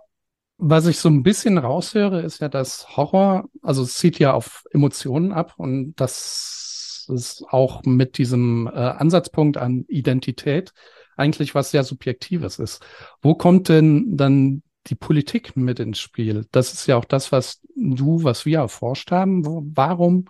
Was 0.59 0.87
ich 0.87 1.01
so 1.01 1.09
ein 1.09 1.25
bisschen 1.25 1.59
raushöre, 1.59 2.21
ist 2.21 2.41
ja, 2.41 2.49
dass 2.49 2.97
Horror, 2.97 3.45
also 3.63 3.83
es 3.83 3.95
zieht 3.95 4.21
ja 4.21 4.35
auf 4.35 4.65
Emotionen 4.71 5.33
ab 5.33 5.55
und 5.57 5.95
das 5.97 6.68
ist 7.09 7.45
auch 7.51 7.83
mit 7.85 8.19
diesem 8.19 8.67
äh, 8.67 8.71
Ansatzpunkt 8.71 9.57
an 9.57 9.85
Identität 9.89 10.73
eigentlich 11.17 11.55
was 11.55 11.71
sehr 11.71 11.85
Subjektives 11.85 12.59
ist. 12.59 12.83
Wo 13.21 13.35
kommt 13.35 13.69
denn 13.69 14.17
dann 14.17 14.63
die 14.87 14.95
Politik 14.95 15.57
mit 15.57 15.81
ins 15.81 15.99
Spiel? 15.99 16.47
Das 16.53 16.73
ist 16.73 16.87
ja 16.87 16.97
auch 16.97 17.05
das, 17.05 17.33
was 17.33 17.61
du, 17.75 18.23
was 18.25 18.47
wir 18.47 18.59
erforscht 18.59 19.11
haben. 19.11 19.45
Wo, 19.45 19.63
warum 19.75 20.27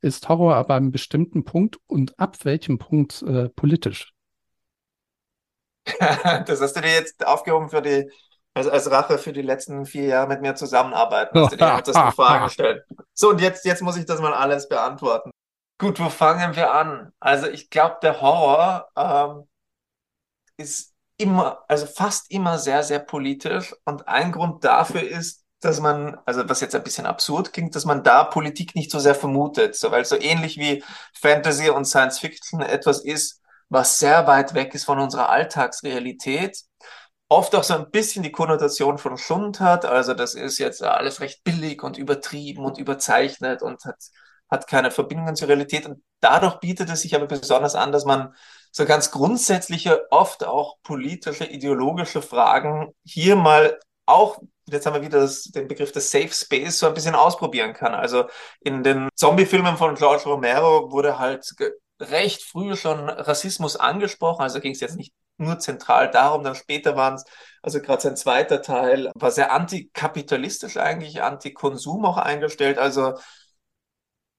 ist 0.00 0.28
Horror 0.28 0.56
aber 0.56 0.74
einem 0.74 0.90
bestimmten 0.90 1.44
Punkt 1.44 1.78
und 1.86 2.18
ab 2.18 2.44
welchem 2.44 2.78
Punkt 2.78 3.22
äh, 3.22 3.48
politisch? 3.48 4.12
das 5.98 6.60
hast 6.60 6.76
du 6.76 6.80
dir 6.80 6.92
jetzt 6.92 7.26
aufgehoben 7.26 7.68
für 7.68 7.80
die, 7.80 8.10
also 8.54 8.70
als 8.70 8.90
Rache 8.90 9.18
für 9.18 9.32
die 9.32 9.42
letzten 9.42 9.86
vier 9.86 10.04
Jahre 10.04 10.28
mit 10.28 10.40
mir 10.42 10.54
zusammenarbeiten. 10.54 11.38
Hast 11.38 11.52
du 11.52 11.56
dir 11.56 11.82
das 11.84 12.14
Fragen 12.14 12.44
gestellt. 12.46 12.84
So, 13.12 13.30
und 13.30 13.40
jetzt, 13.40 13.64
jetzt 13.64 13.82
muss 13.82 13.96
ich 13.96 14.04
das 14.04 14.20
mal 14.20 14.34
alles 14.34 14.68
beantworten. 14.68 15.30
Gut, 15.78 16.00
wo 16.00 16.08
fangen 16.10 16.56
wir 16.56 16.72
an? 16.72 17.12
Also 17.20 17.46
ich 17.48 17.70
glaube, 17.70 17.98
der 18.02 18.20
Horror 18.20 18.88
ähm, 18.96 19.48
ist 20.56 20.94
immer, 21.16 21.64
also 21.68 21.86
fast 21.86 22.30
immer 22.30 22.58
sehr, 22.58 22.82
sehr 22.82 22.98
politisch. 23.00 23.74
Und 23.84 24.08
ein 24.08 24.32
Grund 24.32 24.64
dafür 24.64 25.02
ist, 25.02 25.44
dass 25.60 25.80
man, 25.80 26.18
also 26.26 26.48
was 26.48 26.60
jetzt 26.60 26.74
ein 26.74 26.82
bisschen 26.82 27.06
absurd 27.06 27.52
klingt, 27.52 27.74
dass 27.74 27.84
man 27.84 28.02
da 28.04 28.24
Politik 28.24 28.74
nicht 28.74 28.90
so 28.90 28.98
sehr 28.98 29.14
vermutet. 29.14 29.74
So, 29.76 29.90
weil 29.90 30.04
so 30.04 30.16
ähnlich 30.20 30.58
wie 30.58 30.84
Fantasy 31.14 31.70
und 31.70 31.86
Science 31.86 32.18
Fiction 32.18 32.60
etwas 32.60 33.00
ist, 33.04 33.40
was 33.68 33.98
sehr 33.98 34.26
weit 34.26 34.54
weg 34.54 34.74
ist 34.74 34.84
von 34.84 34.98
unserer 34.98 35.30
Alltagsrealität, 35.30 36.58
oft 37.28 37.54
auch 37.54 37.64
so 37.64 37.74
ein 37.74 37.90
bisschen 37.90 38.22
die 38.22 38.32
Konnotation 38.32 38.98
von 38.98 39.16
Schund 39.16 39.60
hat. 39.60 39.84
Also 39.84 40.14
das 40.14 40.34
ist 40.34 40.58
jetzt 40.58 40.82
alles 40.82 41.20
recht 41.20 41.42
billig 41.44 41.82
und 41.82 41.96
übertrieben 41.98 42.64
und 42.64 42.78
überzeichnet 42.78 43.62
und 43.62 43.84
hat, 43.84 43.96
hat 44.50 44.66
keine 44.66 44.90
Verbindungen 44.90 45.36
zur 45.36 45.48
Realität. 45.48 45.86
Und 45.86 46.02
dadurch 46.20 46.60
bietet 46.60 46.90
es 46.90 47.02
sich 47.02 47.14
aber 47.14 47.26
besonders 47.26 47.74
an, 47.74 47.92
dass 47.92 48.04
man 48.04 48.34
so 48.70 48.84
ganz 48.84 49.10
grundsätzliche, 49.10 50.06
oft 50.10 50.44
auch 50.44 50.76
politische, 50.82 51.44
ideologische 51.44 52.22
Fragen 52.22 52.92
hier 53.04 53.36
mal 53.36 53.78
auch, 54.06 54.38
jetzt 54.66 54.86
haben 54.86 54.94
wir 54.94 55.02
wieder 55.02 55.20
das, 55.20 55.44
den 55.44 55.68
Begriff 55.68 55.92
des 55.92 56.10
Safe 56.10 56.32
Space 56.32 56.78
so 56.78 56.86
ein 56.86 56.94
bisschen 56.94 57.14
ausprobieren 57.14 57.72
kann. 57.72 57.94
Also 57.94 58.24
in 58.60 58.82
den 58.82 59.08
Zombie-Filmen 59.14 59.76
von 59.76 59.94
George 59.94 60.24
Romero 60.24 60.90
wurde 60.90 61.18
halt 61.18 61.46
recht 62.00 62.42
früh 62.42 62.76
schon 62.76 63.08
Rassismus 63.08 63.76
angesprochen. 63.76 64.42
Also 64.42 64.60
ging 64.60 64.72
es 64.72 64.80
jetzt 64.80 64.96
nicht 64.96 65.12
nur 65.36 65.58
zentral 65.58 66.10
darum, 66.10 66.44
dann 66.44 66.54
später 66.54 66.96
waren 66.96 67.14
es, 67.14 67.24
also 67.62 67.80
gerade 67.80 68.02
sein 68.02 68.16
zweiter 68.16 68.62
Teil 68.62 69.10
war 69.14 69.30
sehr 69.30 69.52
antikapitalistisch 69.52 70.76
eigentlich, 70.76 71.22
anti-Konsum 71.22 72.04
auch 72.04 72.18
eingestellt. 72.18 72.78
Also 72.78 73.14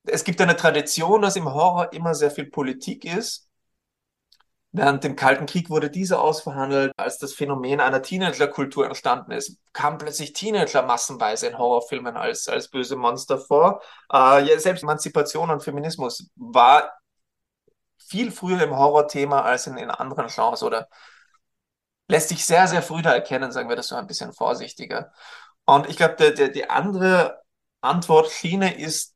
es 0.07 0.23
gibt 0.23 0.41
eine 0.41 0.55
Tradition, 0.55 1.21
dass 1.21 1.35
im 1.35 1.53
Horror 1.53 1.93
immer 1.93 2.15
sehr 2.15 2.31
viel 2.31 2.45
Politik 2.45 3.05
ist 3.05 3.45
Während 4.77 5.05
dem 5.05 5.15
Kalten 5.15 5.45
Krieg 5.45 5.69
wurde 5.69 5.89
diese 5.89 6.19
ausverhandelt, 6.19 6.91
als 6.97 7.17
das 7.17 7.31
Phänomen 7.31 7.79
einer 7.79 8.01
Teenagerkultur 8.01 8.85
entstanden 8.85 9.31
ist, 9.31 9.57
kamen 9.71 9.97
plötzlich 9.97 10.33
Teenager 10.33 10.81
massenweise 10.81 11.47
in 11.47 11.57
Horrorfilmen 11.57 12.17
als, 12.17 12.49
als 12.49 12.67
böse 12.67 12.97
Monster 12.97 13.37
vor. 13.37 13.81
Äh, 14.11 14.43
ja, 14.43 14.59
selbst 14.59 14.83
Emanzipation 14.83 15.49
und 15.49 15.63
Feminismus 15.63 16.29
war 16.35 16.91
viel 17.97 18.33
früher 18.33 18.61
im 18.63 18.75
Horrorthema 18.75 19.43
als 19.43 19.65
in, 19.67 19.77
in 19.77 19.89
anderen 19.89 20.27
Genres 20.27 20.61
oder 20.61 20.89
lässt 22.09 22.27
sich 22.27 22.45
sehr, 22.45 22.67
sehr 22.67 22.81
früh 22.81 23.01
da 23.01 23.13
erkennen, 23.13 23.53
sagen 23.53 23.69
wir 23.69 23.77
das 23.77 23.87
so 23.87 23.95
ein 23.95 24.07
bisschen 24.07 24.33
vorsichtiger. 24.33 25.13
Und 25.63 25.87
ich 25.89 25.95
glaube, 25.95 26.15
der, 26.15 26.31
der, 26.31 26.49
die 26.49 26.69
andere 26.69 27.41
Antwortschiene 27.79 28.77
ist, 28.77 29.14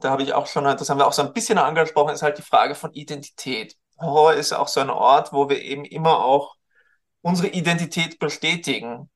da 0.00 0.10
habe 0.10 0.22
ich 0.22 0.32
auch 0.32 0.46
schon, 0.46 0.64
das 0.64 0.88
haben 0.90 0.98
wir 0.98 1.06
auch 1.06 1.12
so 1.12 1.22
ein 1.22 1.32
bisschen 1.32 1.58
angesprochen, 1.58 2.14
ist 2.14 2.22
halt 2.22 2.38
die 2.38 2.42
Frage 2.42 2.74
von 2.74 2.92
Identität. 2.92 3.76
Horror 3.98 4.34
ist 4.34 4.52
auch 4.52 4.68
so 4.68 4.80
ein 4.80 4.90
Ort, 4.90 5.32
wo 5.32 5.48
wir 5.48 5.60
eben 5.62 5.84
immer 5.84 6.24
auch 6.24 6.54
unsere 7.22 7.48
Identität 7.48 8.18
bestätigen. 8.18 9.10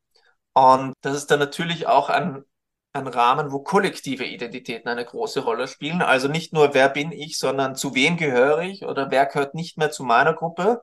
Und 0.54 0.94
das 1.02 1.16
ist 1.16 1.30
dann 1.30 1.38
natürlich 1.38 1.86
auch 1.86 2.10
ein, 2.10 2.44
ein 2.92 3.06
Rahmen, 3.06 3.52
wo 3.52 3.60
kollektive 3.60 4.24
Identitäten 4.24 4.88
eine 4.88 5.04
große 5.04 5.40
Rolle 5.40 5.68
spielen. 5.68 6.02
Also 6.02 6.28
nicht 6.28 6.52
nur, 6.52 6.74
wer 6.74 6.88
bin 6.88 7.12
ich, 7.12 7.38
sondern 7.38 7.76
zu 7.76 7.94
wem 7.94 8.16
gehöre 8.16 8.60
ich 8.62 8.84
oder 8.84 9.10
wer 9.10 9.26
gehört 9.26 9.54
nicht 9.54 9.78
mehr 9.78 9.90
zu 9.90 10.04
meiner 10.04 10.34
Gruppe. 10.34 10.82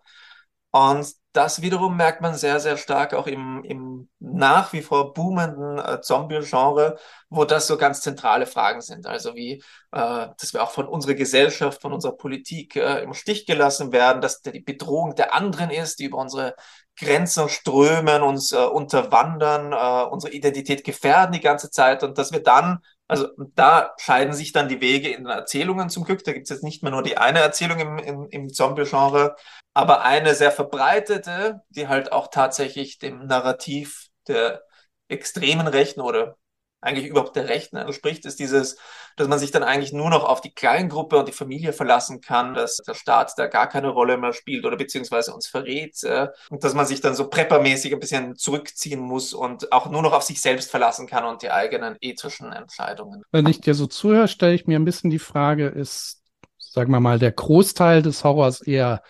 Und 0.72 1.13
das 1.31 1.62
wiederum 1.62 1.95
merkt 1.95 2.21
man 2.21 2.33
sehr, 2.33 2.59
sehr 2.59 2.75
stark 2.75 3.13
auch 3.13 3.27
im, 3.27 3.63
im 3.63 4.09
nach 4.19 4.74
wie 4.74 4.81
vor 4.81 5.13
boomenden 5.13 5.77
äh, 5.77 6.01
Zombie-Genre, 6.01 6.98
wo 7.29 7.45
das 7.45 7.67
so 7.67 7.77
ganz 7.77 8.01
zentrale 8.01 8.48
Fragen 8.48 8.81
sind. 8.81 9.05
Also 9.05 9.36
wie, 9.36 9.63
äh, 9.91 10.27
dass 10.39 10.53
wir 10.53 10.63
auch 10.63 10.71
von 10.71 10.88
unserer 10.88 11.13
Gesellschaft, 11.13 11.81
von 11.81 11.93
unserer 11.93 12.17
Politik 12.17 12.75
äh, 12.75 13.03
im 13.03 13.13
Stich 13.13 13.45
gelassen 13.45 13.91
werden, 13.91 14.21
dass 14.21 14.41
die 14.41 14.59
Bedrohung 14.59 15.15
der 15.15 15.36
anderen 15.36 15.69
ist, 15.69 16.00
die 16.00 16.05
über 16.05 16.17
unsere 16.17 16.55
Grenzen 16.98 17.48
strömen, 17.48 18.24
uns 18.24 18.51
äh, 18.51 18.57
unterwandern, 18.57 19.71
äh, 19.71 20.09
unsere 20.09 20.33
Identität 20.33 20.83
gefährden 20.83 21.33
die 21.33 21.41
ganze 21.41 21.69
Zeit 21.69 22.03
und 22.03 22.17
dass 22.17 22.31
wir 22.31 22.41
dann 22.41 22.79
also 23.10 23.28
da 23.56 23.96
scheiden 23.98 24.34
sich 24.34 24.51
dann 24.51 24.70
die 24.70 24.82
Wege 24.82 25.10
in 25.10 25.24
den 25.24 25.32
Erzählungen 25.32 25.89
zum 25.89 26.04
Glück. 26.04 26.24
Da 26.24 26.32
gibt 26.32 26.44
es 26.44 26.51
jetzt 26.51 26.63
nicht 26.63 26.84
mehr 26.84 26.92
nur 26.92 27.01
die 27.01 27.18
eine 27.18 27.39
Erzählung 27.39 27.80
im, 27.80 27.98
im, 27.98 28.28
im 28.30 28.50
Zombie-Genre, 28.54 29.36
aber 29.74 30.04
eine 30.04 30.36
sehr 30.36 30.51
verbreitete, 30.51 31.62
die 31.70 31.88
halt 31.88 32.12
auch 32.12 32.28
tatsächlich 32.28 33.00
dem 33.00 33.25
Narrativ 33.25 34.10
der 34.28 34.63
extremen 35.08 35.68
Rechten 35.68 36.01
oder 36.01 36.38
eigentlich 36.81 37.07
überhaupt 37.07 37.36
der 37.36 37.50
Rechten 37.50 37.77
entspricht, 37.77 38.25
ist 38.25 38.39
dieses, 38.39 38.77
dass 39.17 39.27
man 39.27 39.39
sich 39.39 39.51
dann 39.51 39.63
eigentlich 39.63 39.91
nur 39.91 40.09
noch 40.09 40.24
auf 40.24 40.39
die 40.41 40.53
Kleingruppe 40.53 41.17
und 41.17 41.27
die 41.27 41.33
Familie 41.33 41.74
verlassen 41.74 42.21
kann, 42.21 42.53
dass 42.53 42.77
der 42.77 42.93
Staat 42.93 43.33
da 43.38 43.48
gar 43.48 43.67
keine 43.67 43.89
Rolle 43.89 44.17
mehr 44.17 44.33
spielt 44.33 44.65
oder 44.65 44.77
beziehungsweise 44.77 45.33
uns 45.33 45.48
verrät 45.48 46.01
äh, 46.03 46.27
und 46.50 46.63
dass 46.63 46.74
man 46.74 46.86
sich 46.86 47.01
dann 47.01 47.15
so 47.15 47.27
preppermäßig 47.29 47.93
ein 47.93 48.00
bisschen 48.00 48.36
zurückziehen 48.36 49.00
muss 49.00 49.33
und 49.33 49.71
auch 49.74 49.89
nur 49.89 50.01
noch 50.01 50.13
auf 50.13 50.24
sich 50.24 50.41
selbst 50.41 50.71
verlassen 50.71 51.07
kann 51.07 51.25
und 51.25 51.41
die 51.41 51.51
eigenen 51.51 51.98
ethischen 52.00 52.53
Entscheidungen. 52.53 53.24
Wenn 53.31 53.48
ich 53.48 53.59
dir 53.59 53.74
so 53.74 53.88
zuhöre, 53.88 54.27
stelle 54.27 54.53
ich 54.53 54.67
mir 54.67 54.79
ein 54.79 54.86
bisschen 54.86 55.09
die 55.09 55.19
Frage, 55.19 55.67
ist, 55.67 56.24
sagen 56.57 56.91
wir 56.91 57.01
mal, 57.01 57.19
der 57.19 57.31
Großteil 57.31 58.01
des 58.01 58.24
Horrors 58.24 58.62
eher 58.62 59.03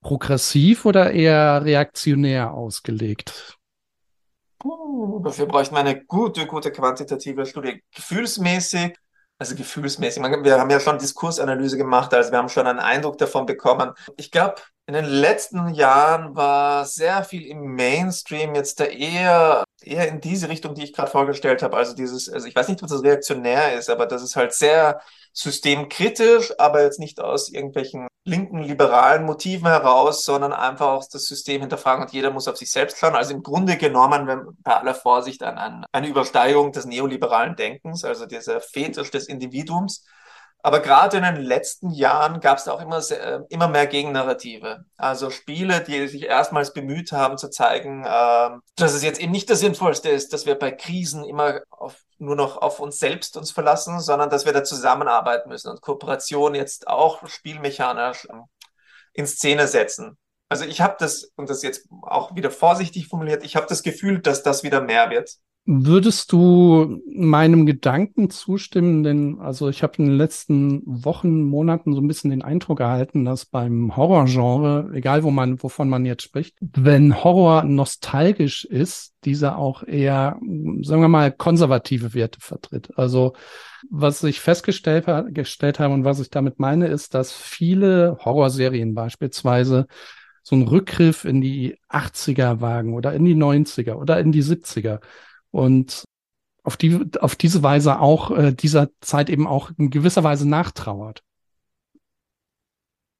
progressiv 0.00 0.86
oder 0.86 1.10
eher 1.10 1.64
reaktionär 1.64 2.54
ausgelegt? 2.54 3.58
Uh, 4.64 5.20
dafür 5.20 5.44
bräuchte 5.44 5.74
man 5.74 5.86
eine 5.86 6.02
gute, 6.04 6.46
gute 6.46 6.72
quantitative 6.72 7.44
Studie. 7.44 7.84
Gefühlsmäßig, 7.94 8.96
also 9.38 9.54
gefühlsmäßig, 9.54 10.22
wir 10.22 10.58
haben 10.58 10.70
ja 10.70 10.80
schon 10.80 10.98
Diskursanalyse 10.98 11.76
gemacht, 11.76 12.14
also 12.14 12.30
wir 12.30 12.38
haben 12.38 12.48
schon 12.48 12.66
einen 12.66 12.78
Eindruck 12.78 13.18
davon 13.18 13.44
bekommen. 13.44 13.92
Ich 14.16 14.30
glaube, 14.30 14.54
in 14.86 14.94
den 14.94 15.06
letzten 15.06 15.72
Jahren 15.72 16.36
war 16.36 16.84
sehr 16.84 17.24
viel 17.24 17.46
im 17.46 17.74
Mainstream 17.74 18.54
jetzt 18.54 18.80
da 18.80 18.84
eher, 18.84 19.64
eher 19.82 20.08
in 20.08 20.20
diese 20.20 20.48
Richtung, 20.50 20.74
die 20.74 20.84
ich 20.84 20.92
gerade 20.92 21.10
vorgestellt 21.10 21.62
habe. 21.62 21.76
Also 21.76 21.94
dieses, 21.94 22.28
also 22.28 22.46
ich 22.46 22.54
weiß 22.54 22.68
nicht, 22.68 22.82
ob 22.82 22.88
das 22.90 23.02
reaktionär 23.02 23.78
ist, 23.78 23.88
aber 23.88 24.04
das 24.06 24.22
ist 24.22 24.36
halt 24.36 24.52
sehr 24.52 25.00
systemkritisch, 25.32 26.52
aber 26.58 26.82
jetzt 26.82 26.98
nicht 26.98 27.18
aus 27.18 27.48
irgendwelchen 27.48 28.08
linken, 28.24 28.62
liberalen 28.62 29.24
Motiven 29.24 29.66
heraus, 29.66 30.24
sondern 30.24 30.52
einfach 30.52 30.88
auch 30.88 31.04
das 31.10 31.24
System 31.24 31.62
hinterfragen 31.62 32.04
und 32.04 32.12
jeder 32.12 32.30
muss 32.30 32.46
auf 32.46 32.58
sich 32.58 32.70
selbst 32.70 32.98
schauen. 32.98 33.16
Also 33.16 33.32
im 33.32 33.42
Grunde 33.42 33.78
genommen, 33.78 34.26
wenn 34.26 34.46
bei 34.62 34.76
aller 34.76 34.94
Vorsicht 34.94 35.42
an, 35.42 35.56
an 35.56 35.86
eine 35.92 36.08
Übersteigerung 36.08 36.72
des 36.72 36.84
neoliberalen 36.84 37.56
Denkens, 37.56 38.04
also 38.04 38.26
dieser 38.26 38.60
Fetisch 38.60 39.10
des 39.10 39.28
Individuums. 39.28 40.04
Aber 40.64 40.80
gerade 40.80 41.18
in 41.18 41.24
den 41.24 41.42
letzten 41.42 41.90
Jahren 41.90 42.40
gab 42.40 42.56
es 42.56 42.68
auch 42.68 42.80
immer, 42.80 43.02
sehr, 43.02 43.44
immer 43.50 43.68
mehr 43.68 43.86
Gegennarrative. 43.86 44.86
Also 44.96 45.28
Spiele, 45.28 45.82
die 45.82 46.08
sich 46.08 46.22
erstmals 46.22 46.72
bemüht 46.72 47.12
haben 47.12 47.36
zu 47.36 47.50
zeigen, 47.50 48.02
äh, 48.06 48.50
dass 48.76 48.94
es 48.94 49.02
jetzt 49.02 49.20
eben 49.20 49.30
nicht 49.30 49.50
das 49.50 49.60
Sinnvollste 49.60 50.08
ist, 50.08 50.32
dass 50.32 50.46
wir 50.46 50.58
bei 50.58 50.72
Krisen 50.72 51.22
immer 51.22 51.60
auf, 51.68 52.00
nur 52.16 52.34
noch 52.34 52.56
auf 52.56 52.80
uns 52.80 52.98
selbst 52.98 53.36
uns 53.36 53.50
verlassen, 53.50 54.00
sondern 54.00 54.30
dass 54.30 54.46
wir 54.46 54.54
da 54.54 54.64
zusammenarbeiten 54.64 55.50
müssen 55.50 55.68
und 55.68 55.82
Kooperation 55.82 56.54
jetzt 56.54 56.88
auch 56.88 57.28
spielmechanisch 57.28 58.26
in 59.12 59.26
Szene 59.26 59.68
setzen. 59.68 60.16
Also 60.48 60.64
ich 60.64 60.80
habe 60.80 60.96
das, 60.98 61.30
und 61.36 61.50
das 61.50 61.62
jetzt 61.62 61.88
auch 62.00 62.34
wieder 62.36 62.50
vorsichtig 62.50 63.08
formuliert, 63.08 63.44
ich 63.44 63.56
habe 63.56 63.66
das 63.68 63.82
Gefühl, 63.82 64.20
dass 64.22 64.42
das 64.42 64.62
wieder 64.62 64.80
mehr 64.80 65.10
wird. 65.10 65.30
Würdest 65.66 66.30
du 66.30 67.00
meinem 67.10 67.64
Gedanken 67.64 68.28
zustimmen? 68.28 69.02
Denn 69.02 69.38
also 69.40 69.70
ich 69.70 69.82
habe 69.82 69.94
in 69.96 70.04
den 70.04 70.16
letzten 70.18 70.82
Wochen, 70.84 71.42
Monaten 71.42 71.94
so 71.94 72.02
ein 72.02 72.06
bisschen 72.06 72.30
den 72.30 72.42
Eindruck 72.42 72.80
erhalten, 72.80 73.24
dass 73.24 73.46
beim 73.46 73.96
Horrorgenre, 73.96 74.90
egal 74.92 75.22
wo 75.22 75.30
man, 75.30 75.62
wovon 75.62 75.88
man 75.88 76.04
jetzt 76.04 76.22
spricht, 76.22 76.54
wenn 76.60 77.24
Horror 77.24 77.64
nostalgisch 77.64 78.66
ist, 78.66 79.14
dieser 79.24 79.56
auch 79.56 79.82
eher, 79.82 80.38
sagen 80.82 81.00
wir 81.00 81.08
mal, 81.08 81.32
konservative 81.32 82.12
Werte 82.12 82.40
vertritt. 82.40 82.90
Also 82.98 83.32
was 83.90 84.22
ich 84.22 84.40
festgestellt 84.40 85.06
gestellt 85.32 85.78
habe 85.78 85.94
und 85.94 86.04
was 86.04 86.20
ich 86.20 86.28
damit 86.28 86.58
meine, 86.58 86.88
ist, 86.88 87.14
dass 87.14 87.32
viele 87.32 88.18
Horrorserien 88.22 88.94
beispielsweise 88.94 89.86
so 90.42 90.56
einen 90.56 90.68
Rückgriff 90.68 91.24
in 91.24 91.40
die 91.40 91.78
80er 91.88 92.60
wagen 92.60 92.92
oder 92.92 93.14
in 93.14 93.24
die 93.24 93.34
90er 93.34 93.94
oder 93.94 94.20
in 94.20 94.30
die 94.30 94.42
70er 94.42 95.00
und 95.54 96.04
auf 96.64 96.76
die 96.76 96.98
auf 97.20 97.36
diese 97.36 97.62
Weise 97.62 98.00
auch 98.00 98.32
äh, 98.32 98.52
dieser 98.52 98.88
Zeit 99.00 99.30
eben 99.30 99.46
auch 99.46 99.70
in 99.78 99.90
gewisser 99.90 100.24
Weise 100.24 100.48
nachtrauert. 100.48 101.22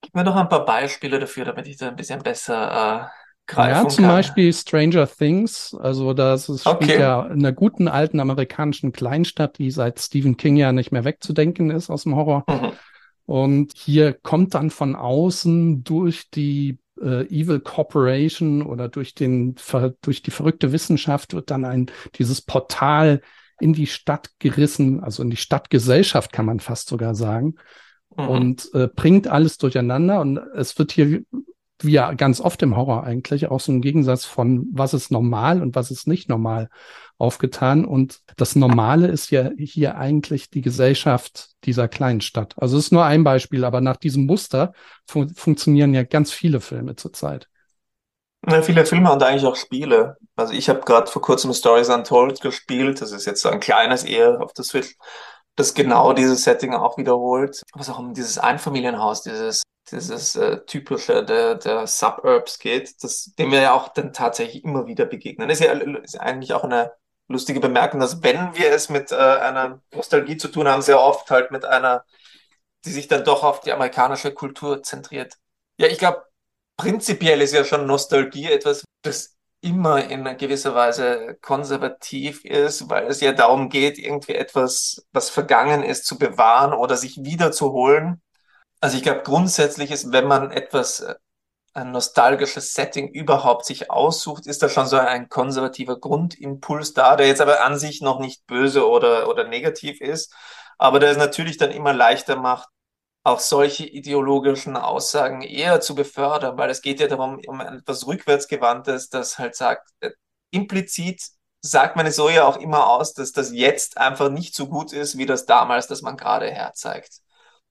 Gib 0.00 0.14
mir 0.14 0.24
noch 0.24 0.34
ein 0.36 0.48
paar 0.48 0.64
Beispiele 0.64 1.20
dafür, 1.20 1.44
damit 1.44 1.68
ich 1.68 1.76
da 1.76 1.88
ein 1.88 1.96
bisschen 1.96 2.22
besser 2.22 3.04
äh, 3.04 3.06
greifen 3.46 3.84
ja, 3.84 3.88
zum 3.88 4.04
kann. 4.04 4.14
Beispiel 4.16 4.52
Stranger 4.52 5.06
Things. 5.06 5.76
Also 5.78 6.12
das 6.12 6.48
ist, 6.48 6.64
spielt 6.64 6.82
Okay. 6.90 7.00
ja 7.00 7.24
in 7.26 7.38
einer 7.38 7.52
guten 7.52 7.86
alten 7.86 8.18
amerikanischen 8.18 8.90
Kleinstadt, 8.92 9.58
die 9.58 9.70
seit 9.70 10.00
Stephen 10.00 10.36
King 10.36 10.56
ja 10.56 10.72
nicht 10.72 10.90
mehr 10.90 11.04
wegzudenken 11.04 11.70
ist 11.70 11.88
aus 11.90 12.02
dem 12.02 12.16
Horror. 12.16 12.44
Mhm. 12.48 12.72
Und 13.26 13.72
hier 13.76 14.12
kommt 14.12 14.54
dann 14.54 14.70
von 14.70 14.96
außen 14.96 15.84
durch 15.84 16.30
die 16.30 16.78
äh, 17.04 17.26
Evil 17.26 17.60
Corporation 17.60 18.62
oder 18.62 18.88
durch 18.88 19.14
den 19.14 19.56
durch 20.02 20.22
die 20.22 20.30
verrückte 20.30 20.72
Wissenschaft 20.72 21.34
wird 21.34 21.50
dann 21.50 21.64
ein 21.64 21.90
dieses 22.16 22.42
Portal 22.42 23.20
in 23.60 23.72
die 23.72 23.86
Stadt 23.86 24.30
gerissen, 24.40 25.04
also 25.04 25.22
in 25.22 25.30
die 25.30 25.36
Stadtgesellschaft 25.36 26.32
kann 26.32 26.46
man 26.46 26.58
fast 26.60 26.88
sogar 26.88 27.14
sagen 27.14 27.54
Mhm. 28.16 28.28
und 28.28 28.74
äh, 28.74 28.88
bringt 28.88 29.26
alles 29.26 29.58
durcheinander 29.58 30.20
und 30.20 30.38
es 30.54 30.78
wird 30.78 30.92
hier 30.92 31.22
wie 31.80 31.92
ja 31.92 32.12
ganz 32.14 32.40
oft 32.40 32.62
im 32.62 32.76
Horror 32.76 33.04
eigentlich 33.04 33.48
auch 33.48 33.60
so 33.60 33.72
ein 33.72 33.82
Gegensatz 33.82 34.24
von 34.24 34.66
was 34.72 34.94
ist 34.94 35.10
normal 35.10 35.60
und 35.60 35.74
was 35.74 35.90
ist 35.90 36.06
nicht 36.06 36.28
normal 36.28 36.68
aufgetan 37.18 37.84
und 37.84 38.20
das 38.36 38.56
Normale 38.56 39.08
ist 39.08 39.30
ja 39.30 39.50
hier 39.56 39.96
eigentlich 39.96 40.50
die 40.50 40.62
Gesellschaft 40.62 41.50
dieser 41.64 41.88
kleinen 41.88 42.20
Stadt. 42.20 42.54
Also 42.56 42.76
es 42.76 42.86
ist 42.86 42.92
nur 42.92 43.04
ein 43.04 43.24
Beispiel, 43.24 43.64
aber 43.64 43.80
nach 43.80 43.96
diesem 43.96 44.26
Muster 44.26 44.72
fun 45.06 45.32
funktionieren 45.34 45.94
ja 45.94 46.02
ganz 46.02 46.32
viele 46.32 46.60
Filme 46.60 46.96
zurzeit. 46.96 47.48
Ja, 48.46 48.60
viele 48.62 48.84
Filme 48.84 49.10
und 49.10 49.22
eigentlich 49.22 49.46
auch 49.46 49.56
Spiele. 49.56 50.16
Also 50.36 50.52
ich 50.52 50.68
habe 50.68 50.80
gerade 50.80 51.10
vor 51.10 51.22
kurzem 51.22 51.52
Stories 51.54 51.88
Untold 51.88 52.40
gespielt. 52.40 53.00
Das 53.00 53.12
ist 53.12 53.24
jetzt 53.24 53.40
so 53.40 53.48
ein 53.48 53.60
kleines 53.60 54.04
eher 54.04 54.40
auf 54.42 54.52
der 54.52 54.64
Switch, 54.64 54.96
das 55.56 55.72
genau 55.72 56.12
dieses 56.12 56.44
Setting 56.44 56.74
auch 56.74 56.98
wiederholt. 56.98 57.62
Was 57.72 57.88
auch 57.88 57.98
um 57.98 58.12
dieses 58.12 58.38
Einfamilienhaus, 58.38 59.22
dieses, 59.22 59.62
dieses 59.90 60.36
äh, 60.36 60.64
typische 60.64 61.24
der, 61.24 61.56
der 61.56 61.86
Suburbs 61.86 62.58
geht, 62.58 63.02
das, 63.02 63.32
dem 63.38 63.50
wir 63.52 63.60
ja 63.60 63.72
auch 63.74 63.88
dann 63.88 64.12
tatsächlich 64.12 64.64
immer 64.64 64.86
wieder 64.86 65.06
begegnen. 65.06 65.50
Ist 65.50 65.60
ja, 65.60 65.72
ist 65.72 66.20
eigentlich 66.20 66.52
auch 66.54 66.64
eine 66.64 66.92
lustige 67.28 67.60
Bemerkung, 67.60 68.00
dass 68.00 68.22
wenn 68.22 68.54
wir 68.56 68.72
es 68.72 68.88
mit 68.88 69.12
äh, 69.12 69.16
einer 69.16 69.82
Nostalgie 69.94 70.36
zu 70.36 70.48
tun 70.48 70.68
haben, 70.68 70.82
sehr 70.82 71.00
oft 71.00 71.30
halt 71.30 71.50
mit 71.50 71.64
einer, 71.64 72.04
die 72.84 72.90
sich 72.90 73.08
dann 73.08 73.24
doch 73.24 73.44
auf 73.44 73.60
die 73.60 73.72
amerikanische 73.72 74.32
Kultur 74.32 74.82
zentriert. 74.82 75.38
Ja, 75.78 75.88
ich 75.88 75.98
glaube, 75.98 76.24
Prinzipiell 76.76 77.40
ist 77.40 77.54
ja 77.54 77.64
schon 77.64 77.86
Nostalgie 77.86 78.46
etwas, 78.46 78.84
das 79.02 79.36
immer 79.60 80.04
in 80.10 80.24
gewisser 80.36 80.74
Weise 80.74 81.38
konservativ 81.40 82.44
ist, 82.44 82.90
weil 82.90 83.06
es 83.06 83.20
ja 83.20 83.32
darum 83.32 83.68
geht, 83.70 83.98
irgendwie 83.98 84.34
etwas, 84.34 85.06
was 85.12 85.30
vergangen 85.30 85.82
ist, 85.82 86.04
zu 86.04 86.18
bewahren 86.18 86.72
oder 86.72 86.96
sich 86.96 87.22
wiederzuholen. 87.22 88.20
Also 88.84 88.98
ich 88.98 89.02
glaube, 89.02 89.22
grundsätzlich 89.22 89.90
ist, 89.90 90.12
wenn 90.12 90.26
man 90.26 90.50
etwas, 90.50 91.00
äh, 91.00 91.14
ein 91.72 91.90
nostalgisches 91.92 92.74
Setting 92.74 93.08
überhaupt 93.08 93.64
sich 93.64 93.90
aussucht, 93.90 94.46
ist 94.46 94.62
da 94.62 94.68
schon 94.68 94.86
so 94.86 94.98
ein 94.98 95.30
konservativer 95.30 95.98
Grundimpuls 95.98 96.92
da, 96.92 97.16
der 97.16 97.26
jetzt 97.28 97.40
aber 97.40 97.64
an 97.64 97.78
sich 97.78 98.02
noch 98.02 98.20
nicht 98.20 98.46
böse 98.46 98.86
oder, 98.86 99.28
oder 99.30 99.44
negativ 99.48 100.02
ist, 100.02 100.34
aber 100.78 101.00
der 101.00 101.10
es 101.12 101.16
natürlich 101.16 101.56
dann 101.56 101.70
immer 101.70 101.94
leichter 101.94 102.36
macht, 102.36 102.68
auch 103.24 103.40
solche 103.40 103.86
ideologischen 103.86 104.76
Aussagen 104.76 105.40
eher 105.42 105.80
zu 105.80 105.94
befördern, 105.94 106.58
weil 106.58 106.68
es 106.70 106.82
geht 106.82 107.00
ja 107.00 107.08
darum, 107.08 107.40
um 107.46 107.60
etwas 107.62 108.06
Rückwärtsgewandtes, 108.06 109.08
das 109.08 109.38
halt 109.38 109.56
sagt, 109.56 109.88
äh, 110.00 110.10
implizit 110.50 111.22
sagt 111.62 111.96
man 111.96 112.06
es 112.06 112.16
so 112.16 112.28
ja 112.28 112.44
auch 112.46 112.58
immer 112.58 112.88
aus, 112.88 113.14
dass 113.14 113.32
das 113.32 113.50
jetzt 113.52 113.96
einfach 113.98 114.28
nicht 114.30 114.54
so 114.54 114.68
gut 114.68 114.92
ist, 114.92 115.16
wie 115.18 115.26
das 115.26 115.46
damals, 115.46 115.86
das 115.88 116.02
man 116.02 116.18
gerade 116.18 116.50
herzeigt. 116.50 117.23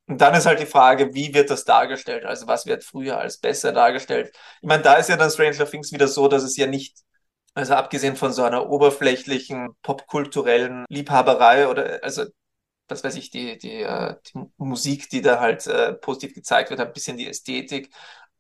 Und 0.07 0.19
dann 0.19 0.36
ist 0.36 0.45
halt 0.45 0.60
die 0.60 0.65
Frage, 0.65 1.13
wie 1.13 1.33
wird 1.33 1.50
das 1.50 1.63
dargestellt? 1.63 2.25
Also 2.25 2.48
was 2.48 2.65
wird 2.65 2.83
früher 2.83 3.17
als 3.19 3.38
besser 3.38 3.72
dargestellt? 3.72 4.36
Ich 4.62 4.67
meine, 4.67 4.83
da 4.83 4.95
ist 4.95 5.10
ja 5.10 5.15
dann 5.17 5.31
Stranger 5.31 5.65
Things 5.69 5.91
wieder 5.93 6.07
so, 6.10 6.27
dass 6.27 6.43
es 6.43 6.57
ja 6.57 6.67
nicht, 6.67 6.98
also 7.53 7.74
abgesehen 7.75 8.15
von 8.17 8.33
so 8.33 8.43
einer 8.43 8.69
oberflächlichen 8.69 9.69
popkulturellen 9.81 10.86
Liebhaberei 10.89 11.67
oder 11.69 12.03
also 12.03 12.25
was 12.89 13.03
weiß 13.03 13.15
ich, 13.15 13.31
die, 13.31 13.57
die, 13.57 13.81
äh, 13.83 14.15
die 14.27 14.39
Musik, 14.57 15.10
die 15.10 15.22
da 15.22 15.39
halt 15.39 15.65
äh, 15.67 15.93
positiv 15.93 16.36
gezeigt 16.36 16.69
wird, 16.69 16.79
ein 16.81 16.93
bisschen 16.93 17.17
die 17.17 17.27
Ästhetik. 17.27 17.93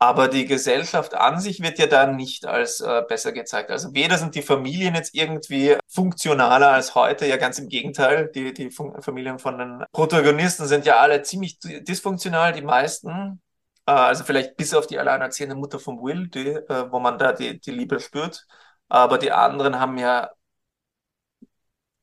Aber 0.03 0.27
die 0.27 0.45
Gesellschaft 0.45 1.13
an 1.13 1.39
sich 1.39 1.61
wird 1.61 1.79
ja 1.79 1.87
da 1.87 2.05
nicht 2.05 2.45
als 2.45 2.81
äh, 2.81 3.03
besser 3.07 3.31
gezeigt. 3.31 3.71
Also 3.71 3.93
weder 3.93 4.17
sind 4.17 4.35
die 4.35 4.41
Familien 4.41 4.95
jetzt 4.95 5.15
irgendwie 5.15 5.77
funktionaler 5.87 6.71
als 6.73 6.93
heute, 6.93 7.25
ja 7.25 7.37
ganz 7.37 7.57
im 7.57 7.69
Gegenteil. 7.69 8.29
Die, 8.35 8.53
die 8.53 8.69
Familien 8.69 9.39
von 9.39 9.57
den 9.57 9.85
Protagonisten 9.93 10.67
sind 10.67 10.85
ja 10.85 10.97
alle 10.97 11.21
ziemlich 11.21 11.57
dysfunktional, 11.59 12.51
die 12.51 12.63
meisten. 12.63 13.41
Äh, 13.85 13.93
also 13.93 14.25
vielleicht 14.25 14.57
bis 14.57 14.73
auf 14.73 14.87
die 14.87 14.99
alleinerziehende 14.99 15.55
Mutter 15.55 15.79
von 15.79 16.03
Will, 16.03 16.27
die, 16.27 16.49
äh, 16.49 16.91
wo 16.91 16.99
man 16.99 17.17
da 17.17 17.31
die, 17.31 17.61
die 17.61 17.71
Liebe 17.71 18.01
spürt. 18.01 18.45
Aber 18.89 19.17
die 19.17 19.31
anderen 19.31 19.79
haben 19.79 19.97
ja 19.97 20.31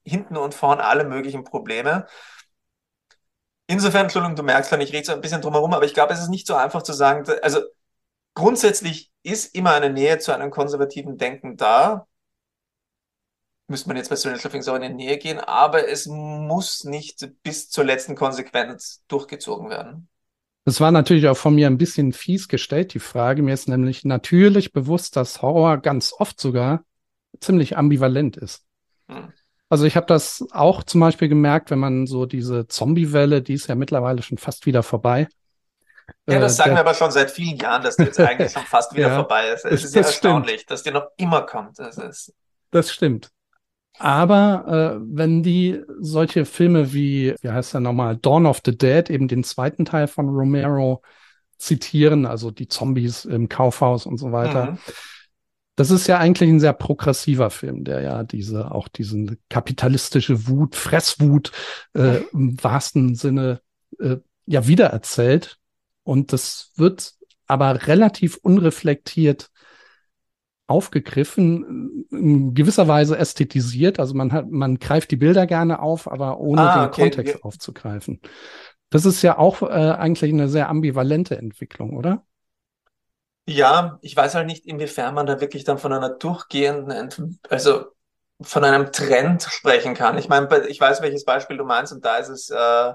hinten 0.04 0.38
und 0.38 0.54
vorn 0.54 0.80
alle 0.80 1.04
möglichen 1.04 1.44
Probleme. 1.44 2.06
Insofern, 3.66 4.04
Entschuldigung, 4.04 4.36
du 4.36 4.42
merkst 4.42 4.70
schon, 4.70 4.80
ich 4.80 4.92
rede 4.94 5.04
so 5.04 5.12
ein 5.12 5.20
bisschen 5.20 5.42
drum 5.42 5.52
herum, 5.52 5.74
aber 5.74 5.84
ich 5.84 5.92
glaube, 5.94 6.14
es 6.14 6.20
ist 6.20 6.30
nicht 6.30 6.46
so 6.46 6.54
einfach 6.54 6.82
zu 6.82 6.94
sagen, 6.94 7.24
also 7.42 7.60
grundsätzlich 8.40 9.10
ist 9.22 9.54
immer 9.54 9.72
eine 9.72 9.90
Nähe 9.90 10.18
zu 10.18 10.34
einem 10.34 10.50
konservativen 10.50 11.18
Denken 11.18 11.58
da. 11.58 12.06
Müsste 13.68 13.88
man 13.88 13.98
jetzt 13.98 14.08
bei 14.08 14.16
Stranger 14.16 14.38
Things 14.38 14.66
auch 14.66 14.76
in 14.76 14.82
die 14.82 14.94
Nähe 14.94 15.18
gehen, 15.18 15.38
aber 15.38 15.88
es 15.88 16.06
muss 16.06 16.84
nicht 16.84 17.28
bis 17.42 17.68
zur 17.68 17.84
letzten 17.84 18.16
Konsequenz 18.16 19.04
durchgezogen 19.08 19.68
werden. 19.68 20.08
Das 20.64 20.80
war 20.80 20.90
natürlich 20.90 21.28
auch 21.28 21.36
von 21.36 21.54
mir 21.54 21.66
ein 21.66 21.78
bisschen 21.78 22.12
fies 22.12 22.48
gestellt, 22.48 22.94
die 22.94 22.98
Frage. 22.98 23.42
Mir 23.42 23.54
ist 23.54 23.68
nämlich 23.68 24.04
natürlich 24.04 24.72
bewusst, 24.72 25.16
dass 25.16 25.42
Horror 25.42 25.78
ganz 25.78 26.14
oft 26.16 26.40
sogar 26.40 26.84
ziemlich 27.40 27.76
ambivalent 27.76 28.38
ist. 28.38 28.64
Hm. 29.08 29.32
Also 29.68 29.84
ich 29.84 29.96
habe 29.96 30.06
das 30.06 30.44
auch 30.50 30.82
zum 30.82 31.00
Beispiel 31.00 31.28
gemerkt, 31.28 31.70
wenn 31.70 31.78
man 31.78 32.06
so 32.06 32.26
diese 32.26 32.66
Zombie-Welle, 32.66 33.42
die 33.42 33.54
ist 33.54 33.68
ja 33.68 33.74
mittlerweile 33.74 34.22
schon 34.22 34.38
fast 34.38 34.66
wieder 34.66 34.82
vorbei. 34.82 35.28
Ja, 36.28 36.38
das 36.38 36.52
äh, 36.52 36.56
sagen 36.56 36.72
wir 36.72 36.80
aber 36.80 36.94
schon 36.94 37.10
seit 37.10 37.30
vielen 37.30 37.56
Jahren, 37.58 37.82
dass 37.82 37.96
die 37.96 38.04
jetzt 38.04 38.20
eigentlich 38.20 38.52
schon 38.52 38.62
fast 38.62 38.94
wieder 38.94 39.08
ja, 39.08 39.16
vorbei 39.16 39.48
ist. 39.48 39.64
Es 39.64 39.84
ist 39.84 39.94
ja 39.94 40.02
erstaunlich, 40.02 40.62
stimmt. 40.62 40.70
dass 40.70 40.82
die 40.82 40.90
noch 40.90 41.08
immer 41.16 41.42
kommt. 41.42 41.78
Das, 41.78 41.98
ist 41.98 42.34
das 42.70 42.92
stimmt. 42.92 43.30
Aber 43.98 44.98
äh, 44.98 45.00
wenn 45.04 45.42
die 45.42 45.82
solche 45.98 46.44
Filme 46.44 46.92
wie, 46.92 47.34
wie 47.40 47.50
heißt 47.50 47.74
der 47.74 47.80
nochmal, 47.80 48.16
Dawn 48.16 48.46
of 48.46 48.60
the 48.64 48.76
Dead, 48.76 49.10
eben 49.10 49.28
den 49.28 49.44
zweiten 49.44 49.84
Teil 49.84 50.06
von 50.06 50.28
Romero 50.28 51.02
zitieren, 51.58 52.24
also 52.24 52.50
die 52.50 52.68
Zombies 52.68 53.26
im 53.26 53.48
Kaufhaus 53.48 54.06
und 54.06 54.16
so 54.16 54.32
weiter, 54.32 54.72
mhm. 54.72 54.78
Das 55.80 55.90
ist 55.90 56.06
ja 56.08 56.18
eigentlich 56.18 56.50
ein 56.50 56.60
sehr 56.60 56.74
progressiver 56.74 57.48
Film, 57.48 57.84
der 57.84 58.02
ja 58.02 58.22
diese, 58.22 58.70
auch 58.70 58.86
diesen 58.86 59.38
kapitalistische 59.48 60.46
Wut, 60.46 60.76
Fresswut 60.76 61.52
äh, 61.94 62.18
im 62.34 62.62
wahrsten 62.62 63.14
Sinne 63.14 63.62
äh, 63.98 64.16
ja 64.44 64.66
wiedererzählt. 64.66 65.58
Und 66.02 66.32
das 66.32 66.72
wird 66.76 67.14
aber 67.46 67.86
relativ 67.86 68.38
unreflektiert 68.42 69.50
aufgegriffen, 70.66 72.06
in 72.12 72.54
gewisser 72.54 72.86
Weise 72.86 73.18
ästhetisiert. 73.18 73.98
Also 73.98 74.14
man 74.14 74.32
hat, 74.32 74.48
man 74.50 74.78
greift 74.78 75.10
die 75.10 75.16
Bilder 75.16 75.46
gerne 75.46 75.80
auf, 75.80 76.10
aber 76.10 76.38
ohne 76.38 76.62
ah, 76.62 76.74
den 76.78 76.88
okay. 76.88 77.10
Kontext 77.10 77.44
aufzugreifen. 77.44 78.20
Das 78.88 79.04
ist 79.04 79.22
ja 79.22 79.36
auch 79.36 79.62
äh, 79.62 79.66
eigentlich 79.66 80.32
eine 80.32 80.48
sehr 80.48 80.68
ambivalente 80.68 81.36
Entwicklung, 81.36 81.96
oder? 81.96 82.24
Ja, 83.46 83.98
ich 84.00 84.16
weiß 84.16 84.36
halt 84.36 84.46
nicht, 84.46 84.64
inwiefern 84.64 85.14
man 85.14 85.26
da 85.26 85.40
wirklich 85.40 85.64
dann 85.64 85.78
von 85.78 85.92
einer 85.92 86.10
durchgehenden, 86.10 87.40
also 87.48 87.86
von 88.40 88.62
einem 88.62 88.92
Trend 88.92 89.42
sprechen 89.42 89.94
kann. 89.94 90.18
Ich 90.18 90.28
meine, 90.28 90.68
ich 90.68 90.80
weiß, 90.80 91.02
welches 91.02 91.24
Beispiel 91.24 91.56
du 91.56 91.64
meinst, 91.64 91.92
und 91.92 92.04
da 92.04 92.18
ist 92.18 92.28
es, 92.28 92.48
äh, 92.50 92.92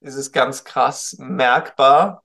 ist 0.00 0.16
es 0.16 0.32
ganz 0.32 0.64
krass 0.64 1.16
merkbar. 1.18 2.22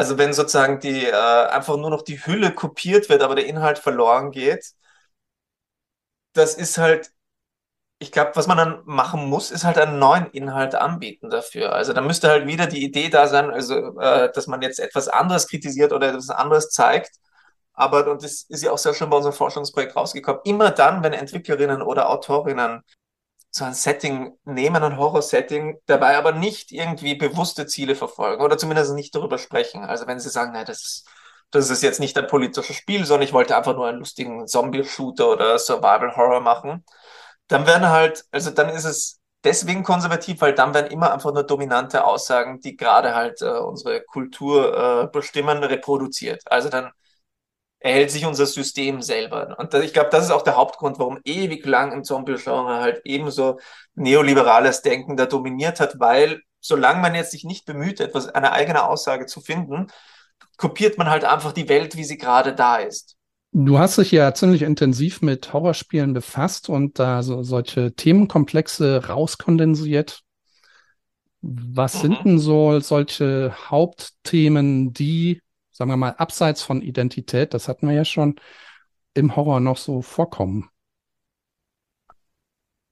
Also 0.00 0.16
wenn 0.16 0.32
sozusagen 0.32 0.80
die 0.80 1.04
äh, 1.04 1.12
einfach 1.12 1.76
nur 1.76 1.90
noch 1.90 2.00
die 2.00 2.24
Hülle 2.24 2.54
kopiert 2.54 3.10
wird, 3.10 3.22
aber 3.22 3.34
der 3.34 3.44
Inhalt 3.44 3.78
verloren 3.78 4.30
geht, 4.30 4.72
das 6.32 6.54
ist 6.54 6.78
halt 6.78 7.10
ich 8.00 8.12
glaube, 8.12 8.32
was 8.34 8.46
man 8.46 8.58
dann 8.58 8.82
machen 8.86 9.26
muss, 9.26 9.50
ist 9.50 9.64
halt 9.64 9.78
einen 9.78 9.98
neuen 9.98 10.26
Inhalt 10.32 10.74
anbieten 10.74 11.30
dafür. 11.30 11.72
Also 11.74 11.92
da 11.92 12.00
müsste 12.02 12.28
halt 12.30 12.46
wieder 12.46 12.66
die 12.66 12.82
Idee 12.84 13.10
da 13.10 13.28
sein, 13.28 13.50
also 13.50 13.98
äh, 14.00 14.32
dass 14.32 14.46
man 14.46 14.62
jetzt 14.62 14.80
etwas 14.80 15.08
anderes 15.08 15.48
kritisiert 15.48 15.92
oder 15.92 16.08
etwas 16.10 16.30
anderes 16.30 16.70
zeigt. 16.70 17.12
Aber, 17.74 18.10
und 18.10 18.22
das 18.24 18.42
ist 18.48 18.62
ja 18.62 18.72
auch 18.72 18.78
sehr 18.78 18.94
schön 18.94 19.10
bei 19.10 19.16
unserem 19.18 19.34
Forschungsprojekt 19.34 19.96
rausgekommen, 19.96 20.42
immer 20.44 20.70
dann, 20.70 21.02
wenn 21.02 21.12
Entwicklerinnen 21.14 21.82
oder 21.82 22.10
Autorinnen 22.10 22.82
so 23.50 23.64
ein 23.64 23.74
Setting 23.74 24.38
nehmen, 24.44 24.82
ein 24.82 24.96
Horror-Setting, 24.96 25.78
dabei 25.86 26.16
aber 26.16 26.32
nicht 26.32 26.70
irgendwie 26.72 27.14
bewusste 27.16 27.66
Ziele 27.66 27.96
verfolgen 27.96 28.42
oder 28.42 28.56
zumindest 28.58 28.94
nicht 28.94 29.14
darüber 29.14 29.38
sprechen. 29.38 29.84
Also 29.84 30.06
wenn 30.06 30.20
sie 30.20 30.30
sagen, 30.30 30.52
nein, 30.52 30.66
das, 30.66 31.04
das 31.50 31.70
ist 31.70 31.82
jetzt 31.82 32.00
nicht 32.00 32.16
ein 32.16 32.26
politisches 32.28 32.76
Spiel, 32.76 33.04
sondern 33.04 33.26
ich 33.26 33.32
wollte 33.32 33.56
einfach 33.56 33.74
nur 33.74 33.88
einen 33.88 33.98
lustigen 33.98 34.46
Zombie-Shooter 34.46 35.30
oder 35.30 35.58
Survival-Horror 35.58 36.40
machen, 36.40 36.84
dann 37.48 37.66
werden 37.66 37.88
halt, 37.88 38.24
also 38.30 38.50
dann 38.50 38.68
ist 38.68 38.84
es 38.84 39.20
deswegen 39.44 39.82
konservativ, 39.82 40.40
weil 40.40 40.54
dann 40.54 40.74
werden 40.74 40.90
immer 40.90 41.12
einfach 41.12 41.32
nur 41.32 41.42
dominante 41.44 42.04
Aussagen, 42.04 42.60
die 42.60 42.76
gerade 42.76 43.14
halt 43.14 43.42
äh, 43.42 43.58
unsere 43.58 44.02
Kultur 44.02 45.04
äh, 45.04 45.06
bestimmen, 45.08 45.64
reproduziert. 45.64 46.42
Also 46.46 46.68
dann 46.68 46.90
erhält 47.80 48.10
sich 48.10 48.26
unser 48.26 48.46
System 48.46 49.02
selber. 49.02 49.56
Und 49.58 49.74
ich 49.74 49.92
glaube, 49.92 50.10
das 50.10 50.26
ist 50.26 50.30
auch 50.30 50.42
der 50.42 50.56
Hauptgrund, 50.56 50.98
warum 50.98 51.18
ewig 51.24 51.64
lang 51.66 51.92
im 51.92 52.04
Zombie-Genre 52.04 52.80
halt 52.80 53.00
ebenso 53.04 53.58
neoliberales 53.94 54.82
Denken 54.82 55.16
da 55.16 55.26
dominiert 55.26 55.80
hat, 55.80 55.98
weil 55.98 56.42
solange 56.60 57.00
man 57.00 57.14
jetzt 57.14 57.32
sich 57.32 57.44
nicht 57.44 57.64
bemüht, 57.64 58.00
etwas, 58.00 58.28
eine 58.28 58.52
eigene 58.52 58.84
Aussage 58.86 59.26
zu 59.26 59.40
finden, 59.40 59.86
kopiert 60.58 60.98
man 60.98 61.08
halt 61.08 61.24
einfach 61.24 61.52
die 61.52 61.70
Welt, 61.70 61.96
wie 61.96 62.04
sie 62.04 62.18
gerade 62.18 62.54
da 62.54 62.76
ist. 62.76 63.16
Du 63.52 63.78
hast 63.78 63.98
dich 63.98 64.12
ja 64.12 64.32
ziemlich 64.32 64.62
intensiv 64.62 65.22
mit 65.22 65.52
Horrorspielen 65.52 66.12
befasst 66.12 66.68
und 66.68 66.98
da 66.98 67.22
so 67.22 67.42
solche 67.42 67.92
Themenkomplexe 67.94 69.08
rauskondensiert. 69.08 70.22
Was 71.40 71.94
mhm. 71.94 72.00
sind 72.00 72.24
denn 72.24 72.38
so 72.38 72.78
solche 72.78 73.52
Hauptthemen, 73.70 74.92
die, 74.92 75.40
sagen 75.80 75.90
wir 75.90 75.96
mal, 75.96 76.14
abseits 76.18 76.62
von 76.62 76.82
Identität, 76.82 77.54
das 77.54 77.66
hatten 77.66 77.88
wir 77.88 77.94
ja 77.94 78.04
schon, 78.04 78.38
im 79.14 79.34
Horror 79.34 79.60
noch 79.60 79.78
so 79.78 80.02
vorkommen? 80.02 80.68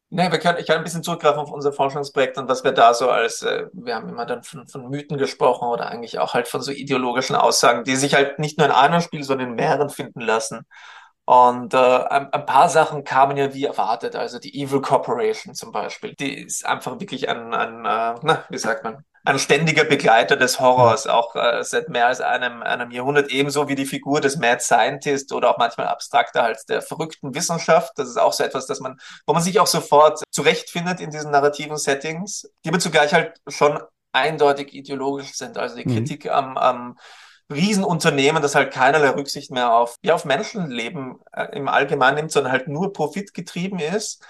Nee, 0.08 0.32
wir 0.32 0.38
können, 0.38 0.56
ich 0.58 0.66
kann 0.66 0.78
ein 0.78 0.84
bisschen 0.84 1.02
zurückgreifen 1.02 1.38
auf 1.38 1.52
unser 1.52 1.70
Forschungsprojekt 1.70 2.38
und 2.38 2.48
was 2.48 2.64
wir 2.64 2.72
da 2.72 2.94
so 2.94 3.10
als, 3.10 3.42
äh, 3.42 3.66
wir 3.74 3.94
haben 3.94 4.08
immer 4.08 4.24
dann 4.24 4.42
von, 4.42 4.66
von 4.66 4.88
Mythen 4.88 5.18
gesprochen 5.18 5.68
oder 5.68 5.88
eigentlich 5.90 6.18
auch 6.18 6.32
halt 6.32 6.48
von 6.48 6.62
so 6.62 6.72
ideologischen 6.72 7.36
Aussagen, 7.36 7.84
die 7.84 7.94
sich 7.94 8.14
halt 8.14 8.38
nicht 8.38 8.56
nur 8.56 8.66
in 8.66 8.72
einem 8.72 9.02
Spiel, 9.02 9.22
sondern 9.22 9.50
in 9.50 9.54
mehreren 9.56 9.90
finden 9.90 10.22
lassen. 10.22 10.62
Und 11.28 11.74
äh, 11.74 11.76
ein, 11.76 12.32
ein 12.32 12.46
paar 12.46 12.70
Sachen 12.70 13.04
kamen 13.04 13.36
ja 13.36 13.52
wie 13.52 13.66
erwartet. 13.66 14.16
Also 14.16 14.38
die 14.38 14.62
Evil 14.62 14.80
Corporation 14.80 15.54
zum 15.54 15.72
Beispiel, 15.72 16.14
die 16.14 16.32
ist 16.32 16.64
einfach 16.64 16.98
wirklich 17.00 17.28
ein, 17.28 17.52
ein 17.52 17.84
äh, 17.84 18.18
na, 18.22 18.44
wie 18.48 18.56
sagt 18.56 18.82
man, 18.82 19.04
ein 19.26 19.38
ständiger 19.38 19.84
Begleiter 19.84 20.36
des 20.36 20.58
Horrors, 20.58 21.06
auch 21.06 21.36
äh, 21.36 21.62
seit 21.64 21.90
mehr 21.90 22.06
als 22.06 22.22
einem, 22.22 22.62
einem 22.62 22.90
Jahrhundert, 22.90 23.30
ebenso 23.30 23.68
wie 23.68 23.74
die 23.74 23.84
Figur 23.84 24.22
des 24.22 24.38
Mad 24.38 24.62
Scientist 24.62 25.30
oder 25.34 25.50
auch 25.50 25.58
manchmal 25.58 25.88
abstrakter 25.88 26.44
als 26.44 26.64
der 26.64 26.80
verrückten 26.80 27.34
Wissenschaft. 27.34 27.92
Das 27.96 28.08
ist 28.08 28.16
auch 28.16 28.32
so 28.32 28.42
etwas, 28.42 28.64
dass 28.64 28.80
man, 28.80 28.96
wo 29.26 29.34
man 29.34 29.42
sich 29.42 29.60
auch 29.60 29.66
sofort 29.66 30.22
zurechtfindet 30.30 30.98
in 30.98 31.10
diesen 31.10 31.30
narrativen 31.30 31.76
Settings, 31.76 32.50
die 32.64 32.70
aber 32.70 32.78
zugleich 32.78 33.12
halt 33.12 33.34
schon 33.48 33.78
eindeutig 34.12 34.72
ideologisch 34.72 35.34
sind. 35.34 35.58
Also 35.58 35.76
die 35.76 35.86
mhm. 35.86 35.92
Kritik 35.94 36.30
am, 36.30 36.56
am 36.56 36.96
Riesenunternehmen, 37.50 38.42
das 38.42 38.54
halt 38.54 38.72
keinerlei 38.72 39.10
Rücksicht 39.10 39.50
mehr 39.50 39.72
auf, 39.72 39.96
ja, 40.02 40.14
auf 40.14 40.24
Menschenleben 40.24 41.18
äh, 41.32 41.56
im 41.56 41.68
Allgemeinen 41.68 42.16
nimmt, 42.16 42.32
sondern 42.32 42.52
halt 42.52 42.68
nur 42.68 42.92
profitgetrieben 42.92 43.78
ist 43.78 44.22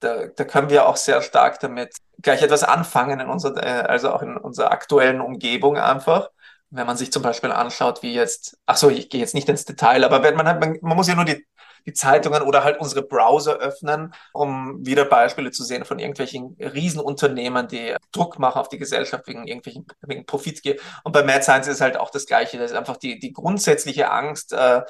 da, 0.00 0.26
da 0.26 0.44
können 0.44 0.70
wir 0.70 0.86
auch 0.88 0.96
sehr 0.96 1.22
stark 1.22 1.60
damit 1.60 1.96
gleich 2.22 2.42
etwas 2.42 2.64
anfangen 2.64 3.20
in 3.20 3.28
unserer, 3.28 3.62
äh, 3.62 3.82
also 3.86 4.12
auch 4.12 4.22
in 4.22 4.36
unserer 4.36 4.70
aktuellen 4.70 5.20
Umgebung 5.20 5.76
einfach. 5.78 6.30
Wenn 6.70 6.86
man 6.86 6.96
sich 6.96 7.12
zum 7.12 7.22
Beispiel 7.22 7.52
anschaut, 7.52 8.02
wie 8.02 8.12
jetzt, 8.12 8.58
ach 8.66 8.76
so, 8.76 8.90
ich 8.90 9.08
gehe 9.08 9.20
jetzt 9.20 9.34
nicht 9.34 9.48
ins 9.48 9.64
Detail, 9.64 10.04
aber 10.04 10.22
wenn 10.22 10.34
man 10.34 10.46
halt, 10.46 10.60
man, 10.60 10.78
man 10.82 10.96
muss 10.96 11.08
ja 11.08 11.14
nur 11.14 11.24
die, 11.24 11.46
die 11.86 11.92
Zeitungen 11.92 12.42
oder 12.42 12.64
halt 12.64 12.80
unsere 12.80 13.02
Browser 13.02 13.56
öffnen, 13.58 14.12
um 14.32 14.84
wieder 14.84 15.04
Beispiele 15.04 15.52
zu 15.52 15.62
sehen 15.62 15.84
von 15.84 16.00
irgendwelchen 16.00 16.56
Riesenunternehmen, 16.58 17.68
die 17.68 17.94
Druck 18.10 18.38
machen 18.40 18.58
auf 18.58 18.68
die 18.68 18.78
Gesellschaft 18.78 19.26
wegen 19.28 19.46
irgendwelchen 19.46 19.86
wegen 20.02 20.26
Profitgier. 20.26 20.76
Und 21.04 21.12
bei 21.12 21.22
Mad 21.22 21.42
Science 21.42 21.68
ist 21.68 21.80
halt 21.80 21.96
auch 21.96 22.10
das 22.10 22.26
Gleiche. 22.26 22.58
Das 22.58 22.72
ist 22.72 22.76
einfach 22.76 22.96
die, 22.96 23.20
die 23.20 23.32
grundsätzliche 23.32 24.10
Angst, 24.10 24.52
äh, 24.52 24.82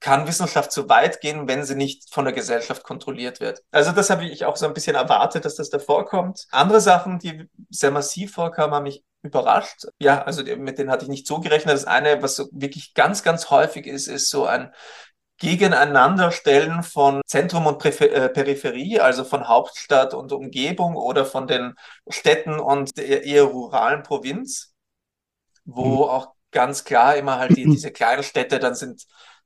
kann 0.00 0.26
Wissenschaft 0.26 0.70
zu 0.70 0.88
weit 0.88 1.20
gehen, 1.20 1.48
wenn 1.48 1.64
sie 1.64 1.74
nicht 1.74 2.12
von 2.12 2.24
der 2.24 2.34
Gesellschaft 2.34 2.82
kontrolliert 2.82 3.40
wird. 3.40 3.62
Also 3.70 3.92
das 3.92 4.10
habe 4.10 4.26
ich 4.26 4.44
auch 4.44 4.56
so 4.56 4.66
ein 4.66 4.74
bisschen 4.74 4.96
erwartet, 4.96 5.44
dass 5.44 5.56
das 5.56 5.70
da 5.70 5.78
vorkommt. 5.78 6.46
Andere 6.50 6.80
Sachen, 6.80 7.18
die 7.18 7.48
sehr 7.70 7.90
massiv 7.90 8.32
vorkamen, 8.32 8.74
haben 8.74 8.82
mich 8.82 9.02
überrascht. 9.22 9.86
Ja, 9.98 10.22
also 10.22 10.42
mit 10.42 10.78
denen 10.78 10.90
hatte 10.90 11.04
ich 11.04 11.10
nicht 11.10 11.26
so 11.26 11.40
gerechnet. 11.40 11.74
Das 11.74 11.86
eine, 11.86 12.22
was 12.22 12.36
so 12.36 12.48
wirklich 12.52 12.92
ganz, 12.94 13.22
ganz 13.22 13.50
häufig 13.50 13.86
ist, 13.86 14.06
ist 14.06 14.28
so 14.28 14.44
ein 14.44 14.72
Gegeneinanderstellen 15.38 16.82
von 16.82 17.20
Zentrum 17.26 17.66
und 17.66 17.84
äh, 17.84 18.28
Peripherie, 18.28 19.00
also 19.00 19.24
von 19.24 19.48
Hauptstadt 19.48 20.14
und 20.14 20.32
Umgebung 20.32 20.96
oder 20.96 21.26
von 21.26 21.46
den 21.46 21.74
Städten 22.08 22.60
und 22.60 22.96
der 22.96 23.24
eher 23.24 23.44
ruralen 23.44 24.02
Provinz, 24.02 24.74
wo 25.64 26.04
mhm. 26.04 26.10
auch 26.10 26.28
ganz 26.52 26.84
klar 26.84 27.16
immer 27.16 27.38
halt 27.38 27.56
die, 27.56 27.64
diese 27.70 27.90
kleinen 27.90 28.22
Städte, 28.22 28.58
dann 28.60 28.74
sind 28.74 29.04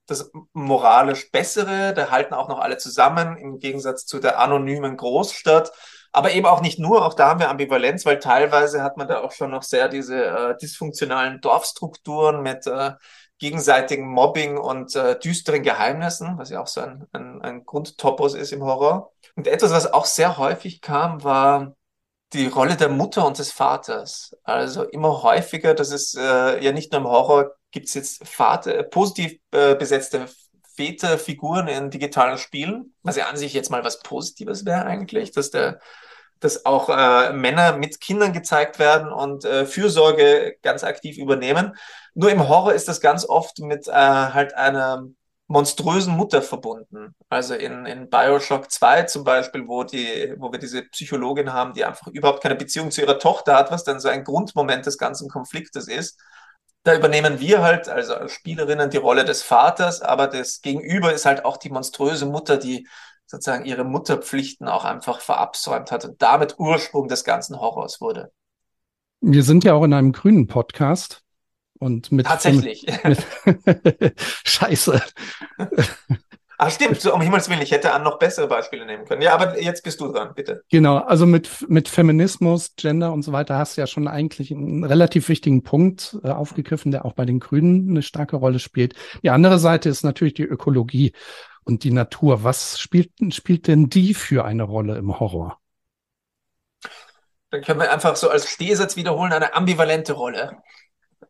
das 0.08 0.30
moralisch 0.52 1.30
bessere, 1.30 1.94
da 1.94 2.10
halten 2.10 2.34
auch 2.34 2.48
noch 2.48 2.58
alle 2.58 2.78
zusammen, 2.78 3.36
im 3.36 3.58
Gegensatz 3.58 4.06
zu 4.06 4.18
der 4.18 4.40
anonymen 4.40 4.96
Großstadt. 4.96 5.70
Aber 6.12 6.32
eben 6.32 6.46
auch 6.46 6.62
nicht 6.62 6.78
nur, 6.78 7.04
auch 7.04 7.14
da 7.14 7.28
haben 7.28 7.40
wir 7.40 7.50
Ambivalenz, 7.50 8.06
weil 8.06 8.18
teilweise 8.18 8.82
hat 8.82 8.96
man 8.96 9.06
da 9.06 9.20
auch 9.20 9.32
schon 9.32 9.50
noch 9.50 9.62
sehr 9.62 9.88
diese 9.88 10.24
äh, 10.24 10.56
dysfunktionalen 10.56 11.40
Dorfstrukturen 11.42 12.42
mit 12.42 12.66
äh, 12.66 12.92
gegenseitigen 13.38 14.08
Mobbing 14.08 14.56
und 14.56 14.96
äh, 14.96 15.18
düsteren 15.18 15.62
Geheimnissen, 15.62 16.38
was 16.38 16.50
ja 16.50 16.60
auch 16.60 16.66
so 16.66 16.80
ein, 16.80 17.06
ein, 17.12 17.42
ein 17.42 17.64
Grundtopos 17.64 18.34
ist 18.34 18.52
im 18.52 18.64
Horror. 18.64 19.12
Und 19.36 19.46
etwas, 19.46 19.70
was 19.70 19.92
auch 19.92 20.06
sehr 20.06 20.38
häufig 20.38 20.80
kam, 20.80 21.22
war 21.22 21.74
die 22.32 22.46
Rolle 22.46 22.76
der 22.76 22.88
Mutter 22.88 23.26
und 23.26 23.38
des 23.38 23.52
Vaters. 23.52 24.36
Also 24.42 24.84
immer 24.84 25.22
häufiger, 25.22 25.74
das 25.74 25.92
ist 25.92 26.16
äh, 26.16 26.62
ja 26.62 26.72
nicht 26.72 26.92
nur 26.92 27.02
im 27.02 27.06
Horror, 27.06 27.52
gibt 27.70 27.88
es 27.88 27.94
jetzt 27.94 28.26
Vater, 28.26 28.76
äh, 28.78 28.84
positiv 28.84 29.38
äh, 29.52 29.74
besetzte 29.74 30.26
Väterfiguren 30.74 31.68
in 31.68 31.90
digitalen 31.90 32.38
Spielen, 32.38 32.94
was 33.02 33.16
ja 33.16 33.26
an 33.26 33.36
sich 33.36 33.52
jetzt 33.52 33.70
mal 33.70 33.84
was 33.84 34.00
Positives 34.00 34.64
wäre 34.64 34.84
eigentlich, 34.86 35.32
dass 35.32 35.50
der 35.50 35.80
dass 36.40 36.64
auch 36.66 36.88
äh, 36.88 37.32
Männer 37.32 37.76
mit 37.76 38.00
Kindern 38.00 38.32
gezeigt 38.32 38.78
werden 38.78 39.12
und 39.12 39.44
äh, 39.44 39.66
Fürsorge 39.66 40.56
ganz 40.62 40.84
aktiv 40.84 41.18
übernehmen. 41.18 41.76
Nur 42.14 42.30
im 42.30 42.48
Horror 42.48 42.74
ist 42.74 42.88
das 42.88 43.00
ganz 43.00 43.24
oft 43.24 43.58
mit 43.58 43.88
äh, 43.88 43.92
halt 43.92 44.54
einer 44.54 45.04
monströsen 45.48 46.14
Mutter 46.14 46.42
verbunden. 46.42 47.14
Also 47.30 47.54
in, 47.54 47.86
in 47.86 48.10
Bioshock 48.10 48.70
2 48.70 49.04
zum 49.04 49.24
Beispiel, 49.24 49.66
wo, 49.66 49.82
die, 49.82 50.34
wo 50.36 50.52
wir 50.52 50.58
diese 50.58 50.82
Psychologin 50.82 51.52
haben, 51.52 51.72
die 51.72 51.84
einfach 51.84 52.06
überhaupt 52.08 52.42
keine 52.42 52.54
Beziehung 52.54 52.90
zu 52.90 53.00
ihrer 53.00 53.18
Tochter 53.18 53.56
hat, 53.56 53.70
was 53.70 53.82
dann 53.82 53.98
so 53.98 54.08
ein 54.08 54.24
Grundmoment 54.24 54.84
des 54.84 54.98
ganzen 54.98 55.28
Konfliktes 55.30 55.88
ist. 55.88 56.20
Da 56.84 56.96
übernehmen 56.96 57.40
wir 57.40 57.62
halt, 57.62 57.88
also 57.88 58.14
als 58.14 58.32
Spielerinnen, 58.32 58.90
die 58.90 58.96
Rolle 58.96 59.24
des 59.24 59.42
Vaters, 59.42 60.00
aber 60.00 60.26
das 60.26 60.62
Gegenüber 60.62 61.12
ist 61.12 61.26
halt 61.26 61.44
auch 61.44 61.56
die 61.56 61.70
monströse 61.70 62.26
Mutter, 62.26 62.56
die 62.56 62.86
sozusagen 63.26 63.66
ihre 63.66 63.84
Mutterpflichten 63.84 64.68
auch 64.68 64.84
einfach 64.84 65.20
verabsäumt 65.20 65.90
hat 65.90 66.04
und 66.04 66.22
damit 66.22 66.58
Ursprung 66.58 67.08
des 67.08 67.24
ganzen 67.24 67.60
Horrors 67.60 68.00
wurde. 68.00 68.32
Wir 69.20 69.42
sind 69.42 69.64
ja 69.64 69.74
auch 69.74 69.84
in 69.84 69.92
einem 69.92 70.12
grünen 70.12 70.46
Podcast. 70.46 71.22
Und 71.80 72.10
mit 72.10 72.26
Tatsächlich. 72.26 72.86
Mit, 73.04 73.24
Scheiße. 74.44 75.00
Ach 76.60 76.72
stimmt, 76.72 77.00
so, 77.00 77.14
um 77.14 77.20
Himmels 77.20 77.48
Willen, 77.48 77.62
ich 77.62 77.70
hätte 77.70 77.92
an 77.92 78.02
noch 78.02 78.18
bessere 78.18 78.48
Beispiele 78.48 78.84
nehmen 78.84 79.04
können. 79.04 79.22
Ja, 79.22 79.32
aber 79.32 79.62
jetzt 79.62 79.84
bist 79.84 80.00
du 80.00 80.10
dran, 80.10 80.32
bitte. 80.34 80.64
Genau, 80.70 80.96
also 80.96 81.24
mit, 81.24 81.64
mit 81.68 81.88
Feminismus, 81.88 82.74
Gender 82.74 83.12
und 83.12 83.22
so 83.22 83.30
weiter 83.30 83.56
hast 83.56 83.76
du 83.76 83.80
ja 83.80 83.86
schon 83.86 84.08
eigentlich 84.08 84.50
einen 84.50 84.82
relativ 84.82 85.28
wichtigen 85.28 85.62
Punkt 85.62 86.18
äh, 86.24 86.30
aufgegriffen, 86.30 86.90
der 86.90 87.04
auch 87.04 87.12
bei 87.12 87.24
den 87.24 87.38
Grünen 87.38 87.90
eine 87.90 88.02
starke 88.02 88.34
Rolle 88.34 88.58
spielt. 88.58 88.94
Die 89.22 89.30
andere 89.30 89.60
Seite 89.60 89.88
ist 89.88 90.02
natürlich 90.02 90.34
die 90.34 90.42
Ökologie 90.42 91.12
und 91.62 91.84
die 91.84 91.92
Natur. 91.92 92.42
Was 92.42 92.80
spielt, 92.80 93.12
spielt 93.30 93.68
denn 93.68 93.88
die 93.88 94.12
für 94.12 94.44
eine 94.44 94.64
Rolle 94.64 94.98
im 94.98 95.20
Horror? 95.20 95.60
Dann 97.50 97.62
können 97.62 97.78
wir 97.78 97.92
einfach 97.92 98.16
so 98.16 98.30
als 98.30 98.50
Stehsatz 98.50 98.96
wiederholen, 98.96 99.32
eine 99.32 99.54
ambivalente 99.54 100.12
Rolle. 100.12 100.58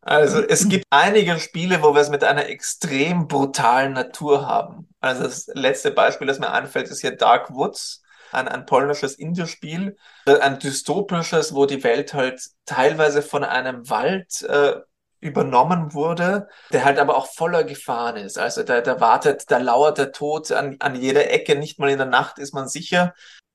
Also 0.09 0.41
es 0.41 0.67
gibt 0.71 0.87
einige 0.89 1.39
Spiele, 1.39 1.83
wo 1.83 1.95
wir 1.95 2.01
es 2.01 2.09
mit 2.09 2.25
einer 2.25 2.47
extrem 2.47 3.29
brutalen 3.29 3.93
Natur 3.93 4.47
haben. 4.47 4.89
Also 5.01 5.25
das 5.25 5.49
letzte 5.53 5.91
Beispiel, 5.91 6.27
das 6.27 6.39
mir 6.39 6.51
einfällt, 6.51 6.89
ist 6.89 7.03
hier 7.03 7.15
Dark 7.15 7.53
Woods, 7.53 8.01
ein, 8.33 8.49
ein 8.49 8.65
polnisches 8.65 9.17
Indie-Spiel, 9.17 9.99
ein 10.25 10.59
dystopisches, 10.61 11.55
wo 11.55 11.67
die 11.67 11.85
Welt 11.85 12.15
halt 12.15 12.41
teilweise 12.65 13.21
von 13.21 13.45
einem 13.45 13.91
Wald 13.91 14.41
äh, 14.45 14.77
übernommen 15.21 15.93
wurde, 15.93 16.49
der 16.73 16.87
halt 16.87 16.99
aber 16.99 17.15
auch 17.15 17.27
voller 17.27 17.65
Gefahren 17.65 18.17
ist. 18.17 18.39
Also 18.39 18.63
da, 18.63 18.81
da 18.81 19.01
wartet, 19.01 19.51
da 19.51 19.59
lauert 19.59 19.99
der 19.99 20.13
Tod 20.13 20.51
an, 20.53 20.77
an 20.79 20.95
jeder 20.95 21.31
Ecke, 21.31 21.55
nicht 21.55 21.79
mal 21.79 21.91
in 21.91 21.99
der 21.99 22.07
Nacht 22.07 22.39
ist 22.39 22.55
man 22.55 22.67
sicher 22.67 23.13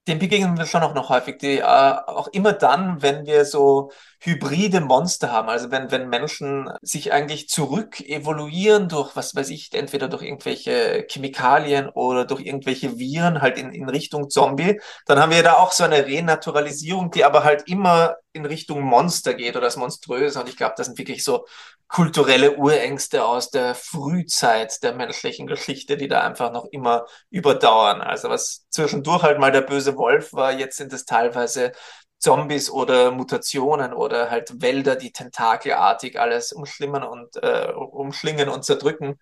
dem 0.07 0.19
begegnen 0.19 0.57
wir 0.57 0.65
schon 0.65 0.83
auch 0.83 0.93
noch 0.93 1.09
häufig, 1.09 1.37
die, 1.37 1.59
äh, 1.59 1.63
auch 1.63 2.27
immer 2.29 2.53
dann, 2.53 3.01
wenn 3.01 3.25
wir 3.25 3.45
so 3.45 3.91
hybride 4.25 4.79
Monster 4.79 5.31
haben, 5.33 5.49
also 5.49 5.69
wenn, 5.69 5.91
wenn 5.91 6.07
Menschen 6.07 6.69
sich 6.81 7.11
eigentlich 7.11 7.49
zurück 7.49 7.99
evoluieren 7.99 8.87
durch, 8.87 9.17
was 9.17 9.35
weiß 9.35 9.49
ich, 9.49 9.73
entweder 9.73 10.07
durch 10.07 10.23
irgendwelche 10.23 11.05
Chemikalien 11.09 11.89
oder 11.89 12.23
durch 12.23 12.41
irgendwelche 12.41 12.97
Viren 12.97 13.41
halt 13.41 13.57
in, 13.57 13.73
in 13.73 13.89
Richtung 13.89 14.29
Zombie, 14.29 14.79
dann 15.07 15.19
haben 15.19 15.31
wir 15.31 15.43
da 15.43 15.55
auch 15.55 15.73
so 15.73 15.83
eine 15.83 16.05
Renaturalisierung, 16.05 17.11
die 17.11 17.25
aber 17.25 17.43
halt 17.43 17.67
immer 17.67 18.15
in 18.31 18.45
Richtung 18.45 18.81
Monster 18.81 19.33
geht 19.33 19.57
oder 19.57 19.65
das 19.65 19.75
Monströse 19.75 20.39
und 20.39 20.47
ich 20.47 20.55
glaube, 20.55 20.75
das 20.77 20.87
sind 20.87 20.97
wirklich 20.97 21.23
so 21.23 21.45
kulturelle 21.89 22.55
Urängste 22.55 23.25
aus 23.25 23.51
der 23.51 23.75
Frühzeit 23.75 24.81
der 24.83 24.95
menschlichen 24.95 25.47
Geschichte, 25.47 25.97
die 25.97 26.07
da 26.07 26.21
einfach 26.21 26.51
noch 26.51 26.65
immer 26.71 27.05
überdauern. 27.29 28.01
Also 28.01 28.29
was 28.29 28.65
zwischendurch 28.69 29.21
halt 29.21 29.37
mal 29.37 29.51
der 29.51 29.61
böse 29.61 29.97
Wolf 29.97 30.33
war, 30.33 30.53
jetzt 30.53 30.77
sind 30.77 30.93
es 30.93 31.05
teilweise 31.05 31.73
Zombies 32.23 32.69
oder 32.69 33.11
Mutationen 33.11 33.93
oder 33.93 34.31
halt 34.31 34.61
Wälder, 34.61 34.95
die 34.95 35.11
tentakelartig 35.11 36.19
alles 36.19 36.53
umschlimmern 36.53 37.03
und 37.03 37.35
äh, 37.35 37.73
umschlingen 37.73 38.47
und 38.47 38.63
zerdrücken. 38.63 39.19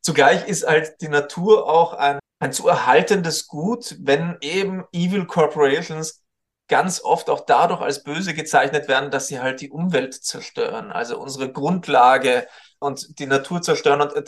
Zugleich 0.00 0.48
ist 0.48 0.66
halt 0.66 1.02
die 1.02 1.08
Natur 1.08 1.68
auch 1.68 1.92
ein, 1.92 2.18
ein 2.40 2.52
zu 2.52 2.68
erhaltendes 2.68 3.48
Gut, 3.48 3.96
wenn 4.00 4.38
eben 4.40 4.84
Evil 4.92 5.26
Corporations 5.26 6.22
ganz 6.68 7.04
oft 7.04 7.28
auch 7.28 7.44
dadurch 7.44 7.82
als 7.82 8.02
böse 8.02 8.32
gezeichnet 8.32 8.88
werden, 8.88 9.10
dass 9.10 9.28
sie 9.28 9.40
halt 9.40 9.60
die 9.60 9.70
Umwelt 9.70 10.14
zerstören, 10.14 10.90
also 10.90 11.18
unsere 11.18 11.52
Grundlage 11.52 12.48
und 12.78 13.18
die 13.18 13.26
Natur 13.26 13.60
zerstören. 13.60 14.00
Und 14.00 14.16
äh, 14.16 14.24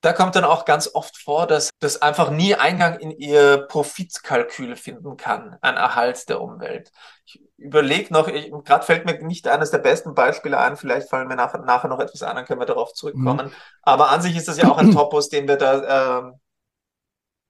da 0.00 0.12
kommt 0.12 0.34
dann 0.34 0.44
auch 0.44 0.64
ganz 0.64 0.90
oft 0.94 1.18
vor, 1.18 1.46
dass 1.46 1.70
das 1.78 2.00
einfach 2.00 2.30
nie 2.30 2.54
Eingang 2.54 2.98
in 2.98 3.10
ihr 3.10 3.66
Profitkalkül 3.68 4.76
finden 4.76 5.16
kann, 5.16 5.58
ein 5.60 5.76
Erhalt 5.76 6.28
der 6.28 6.40
Umwelt. 6.40 6.90
Ich 7.26 7.40
überlege 7.58 8.12
noch, 8.12 8.26
gerade 8.26 8.84
fällt 8.84 9.04
mir 9.04 9.22
nicht 9.22 9.46
eines 9.46 9.70
der 9.70 9.78
besten 9.78 10.14
Beispiele 10.14 10.58
ein, 10.58 10.76
vielleicht 10.76 11.10
fallen 11.10 11.28
mir 11.28 11.36
nach, 11.36 11.52
nachher 11.64 11.88
noch 11.88 12.00
etwas 12.00 12.22
an, 12.22 12.36
dann 12.36 12.46
können 12.46 12.60
wir 12.60 12.66
darauf 12.66 12.94
zurückkommen. 12.94 13.48
Mhm. 13.48 13.52
Aber 13.82 14.10
an 14.10 14.22
sich 14.22 14.36
ist 14.36 14.48
das 14.48 14.56
ja 14.56 14.70
auch 14.70 14.78
ein 14.78 14.90
Topos, 14.94 15.28
den 15.28 15.46
wir 15.46 15.56
da 15.56 16.20
äh, 16.20 16.32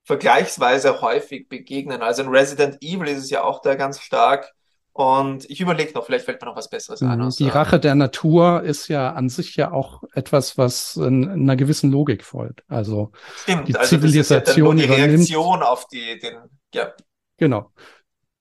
vergleichsweise 0.05 1.03
häufig 1.03 1.49
begegnen. 1.49 2.03
Also 2.03 2.23
in 2.23 2.29
Resident 2.31 2.83
Evil 2.83 3.09
ist 3.09 3.25
es 3.25 3.31
ja 3.31 3.45
auch 3.45 3.63
da 3.63 3.77
ganz 3.77 4.01
stark. 4.01 4.53
Und 4.93 5.49
ich 5.49 5.61
überlege 5.61 5.93
noch, 5.95 6.05
vielleicht 6.05 6.25
fällt 6.25 6.41
mir 6.43 6.49
noch 6.49 6.57
was 6.57 6.69
Besseres 6.69 7.01
ein. 7.01 7.19
Mhm. 7.19 7.31
Die 7.39 7.49
Rache 7.49 7.79
der 7.79 7.95
Natur 7.95 8.63
ist 8.63 8.89
ja 8.89 9.13
an 9.13 9.29
sich 9.29 9.57
ja 9.57 9.71
auch 9.73 10.03
etwas, 10.15 10.59
was 10.59 10.97
in, 10.97 11.23
in 11.23 11.43
einer 11.43 11.57
gewissen 11.57 11.93
Logik 11.93 12.25
folgt. 12.25 12.65
Also 12.69 13.13
Stimmt, 13.43 13.69
die 13.69 13.77
also 13.77 13.89
Zivilisation 13.97 14.77
das 14.77 14.85
ist 14.85 14.91
ja 14.91 14.97
die 14.97 15.03
übernimmt. 15.03 15.31
Reaktion 15.31 15.63
auf 15.63 15.87
die, 15.87 16.19
den, 16.19 16.37
ja. 16.75 16.93
Genau. 17.37 17.71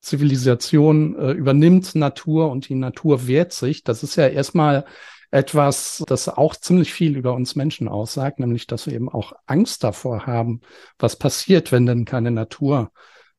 Zivilisation 0.01 1.15
äh, 1.19 1.31
übernimmt 1.31 1.93
Natur 1.93 2.49
und 2.49 2.67
die 2.67 2.75
Natur 2.75 3.27
wehrt 3.27 3.53
sich. 3.53 3.83
Das 3.83 4.01
ist 4.01 4.15
ja 4.15 4.27
erstmal 4.27 4.85
etwas, 5.31 6.03
das 6.07 6.27
auch 6.29 6.55
ziemlich 6.55 6.91
viel 6.91 7.15
über 7.15 7.33
uns 7.33 7.55
Menschen 7.55 7.87
aussagt, 7.87 8.39
nämlich 8.39 8.65
dass 8.65 8.87
wir 8.87 8.93
eben 8.93 9.09
auch 9.09 9.33
Angst 9.45 9.83
davor 9.83 10.25
haben, 10.25 10.61
was 10.97 11.17
passiert, 11.17 11.71
wenn 11.71 11.85
denn 11.85 12.05
keine 12.05 12.31
Natur 12.31 12.91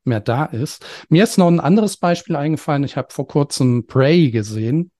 mehr 0.04 0.20
da 0.20 0.44
ist. 0.46 0.84
Mir 1.08 1.24
ist 1.24 1.38
noch 1.38 1.48
ein 1.48 1.60
anderes 1.60 1.96
Beispiel 1.96 2.36
eingefallen. 2.36 2.84
Ich 2.84 2.96
habe 2.96 3.12
vor 3.12 3.26
kurzem 3.26 3.86
Prey 3.86 4.30
gesehen. 4.30 4.90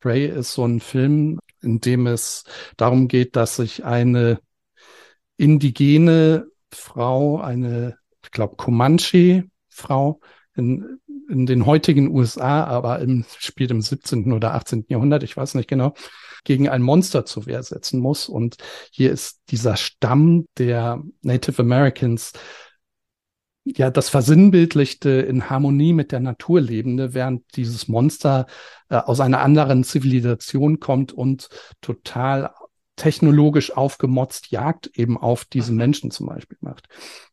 Prey 0.00 0.26
ist 0.26 0.52
so 0.52 0.64
ein 0.64 0.80
Film, 0.80 1.38
in 1.62 1.80
dem 1.80 2.06
es 2.06 2.44
darum 2.76 3.08
geht, 3.08 3.36
dass 3.36 3.56
sich 3.56 3.84
eine 3.84 4.40
indigene 5.36 6.46
Frau, 6.72 7.40
eine, 7.40 7.96
ich 8.22 8.30
glaube, 8.30 8.56
Comanche-Frau 8.56 10.20
in, 10.54 11.00
in 11.28 11.46
den 11.46 11.66
heutigen 11.66 12.08
USA, 12.08 12.64
aber 12.64 13.00
im, 13.00 13.24
spielt 13.38 13.70
im 13.70 13.80
17. 13.80 14.32
oder 14.32 14.54
18. 14.54 14.86
Jahrhundert, 14.88 15.22
ich 15.22 15.36
weiß 15.36 15.54
nicht 15.54 15.68
genau, 15.68 15.94
gegen 16.44 16.68
ein 16.68 16.82
Monster 16.82 17.24
zur 17.24 17.46
Wehr 17.46 17.62
setzen 17.62 18.00
muss. 18.00 18.28
Und 18.28 18.56
hier 18.90 19.10
ist 19.10 19.40
dieser 19.50 19.76
Stamm 19.76 20.46
der 20.56 21.02
Native 21.22 21.60
Americans 21.60 22.32
ja 23.66 23.90
das 23.90 24.08
versinnbildlichte 24.08 25.10
in 25.10 25.50
Harmonie 25.50 25.92
mit 25.92 26.12
der 26.12 26.20
Natur 26.20 26.60
lebende, 26.60 27.14
während 27.14 27.56
dieses 27.56 27.88
Monster 27.88 28.46
äh, 28.88 28.96
aus 28.96 29.20
einer 29.20 29.40
anderen 29.40 29.84
Zivilisation 29.84 30.80
kommt 30.80 31.12
und 31.12 31.48
total 31.80 32.50
technologisch 32.94 33.76
aufgemotzt 33.76 34.50
Jagd 34.50 34.90
eben 34.94 35.18
auf 35.18 35.44
diese 35.44 35.72
mhm. 35.72 35.78
Menschen 35.78 36.10
zum 36.10 36.26
Beispiel 36.26 36.58
macht. 36.60 36.88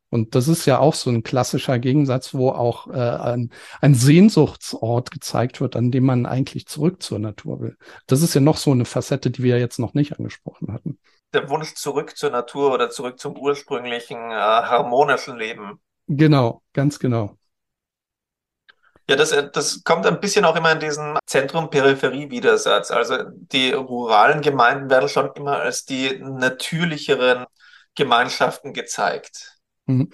Und 0.09 0.35
das 0.35 0.47
ist 0.47 0.67
ja 0.67 0.77
auch 0.77 0.93
so 0.93 1.09
ein 1.09 1.23
klassischer 1.23 1.79
Gegensatz, 1.79 2.35
wo 2.35 2.49
auch 2.49 2.87
äh, 2.87 2.99
ein, 2.99 3.49
ein 3.81 3.95
Sehnsuchtsort 3.95 5.09
gezeigt 5.09 5.59
wird, 5.59 5.75
an 5.75 5.89
dem 5.89 6.05
man 6.05 6.27
eigentlich 6.27 6.67
zurück 6.67 7.01
zur 7.01 7.17
Natur 7.17 7.61
will. 7.61 7.77
Das 8.05 8.21
ist 8.21 8.35
ja 8.35 8.41
noch 8.41 8.57
so 8.57 8.71
eine 8.71 8.85
Facette, 8.85 9.31
die 9.31 9.41
wir 9.41 9.57
jetzt 9.57 9.79
noch 9.79 9.95
nicht 9.95 10.19
angesprochen 10.19 10.71
hatten. 10.71 10.99
Der 11.33 11.49
Wunsch 11.49 11.73
zurück 11.73 12.15
zur 12.15 12.29
Natur 12.29 12.71
oder 12.71 12.91
zurück 12.91 13.17
zum 13.17 13.35
ursprünglichen 13.35 14.17
äh, 14.17 14.35
harmonischen 14.35 15.35
Leben. 15.35 15.79
Genau, 16.07 16.61
ganz 16.73 16.99
genau. 16.99 17.37
Ja, 19.09 19.17
das, 19.17 19.35
das 19.51 19.83
kommt 19.83 20.05
ein 20.05 20.19
bisschen 20.21 20.45
auch 20.45 20.55
immer 20.55 20.71
in 20.71 20.79
diesem 20.79 21.17
Zentrum-Peripherie-Widersatz. 21.25 22.89
Also 22.89 23.17
die 23.33 23.71
ruralen 23.71 24.41
Gemeinden 24.41 24.89
werden 24.89 25.09
schon 25.09 25.31
immer 25.35 25.59
als 25.59 25.83
die 25.83 26.19
natürlicheren 26.19 27.45
Gemeinschaften 27.95 28.73
gezeigt. 28.73 29.57
Mhm. 29.87 30.09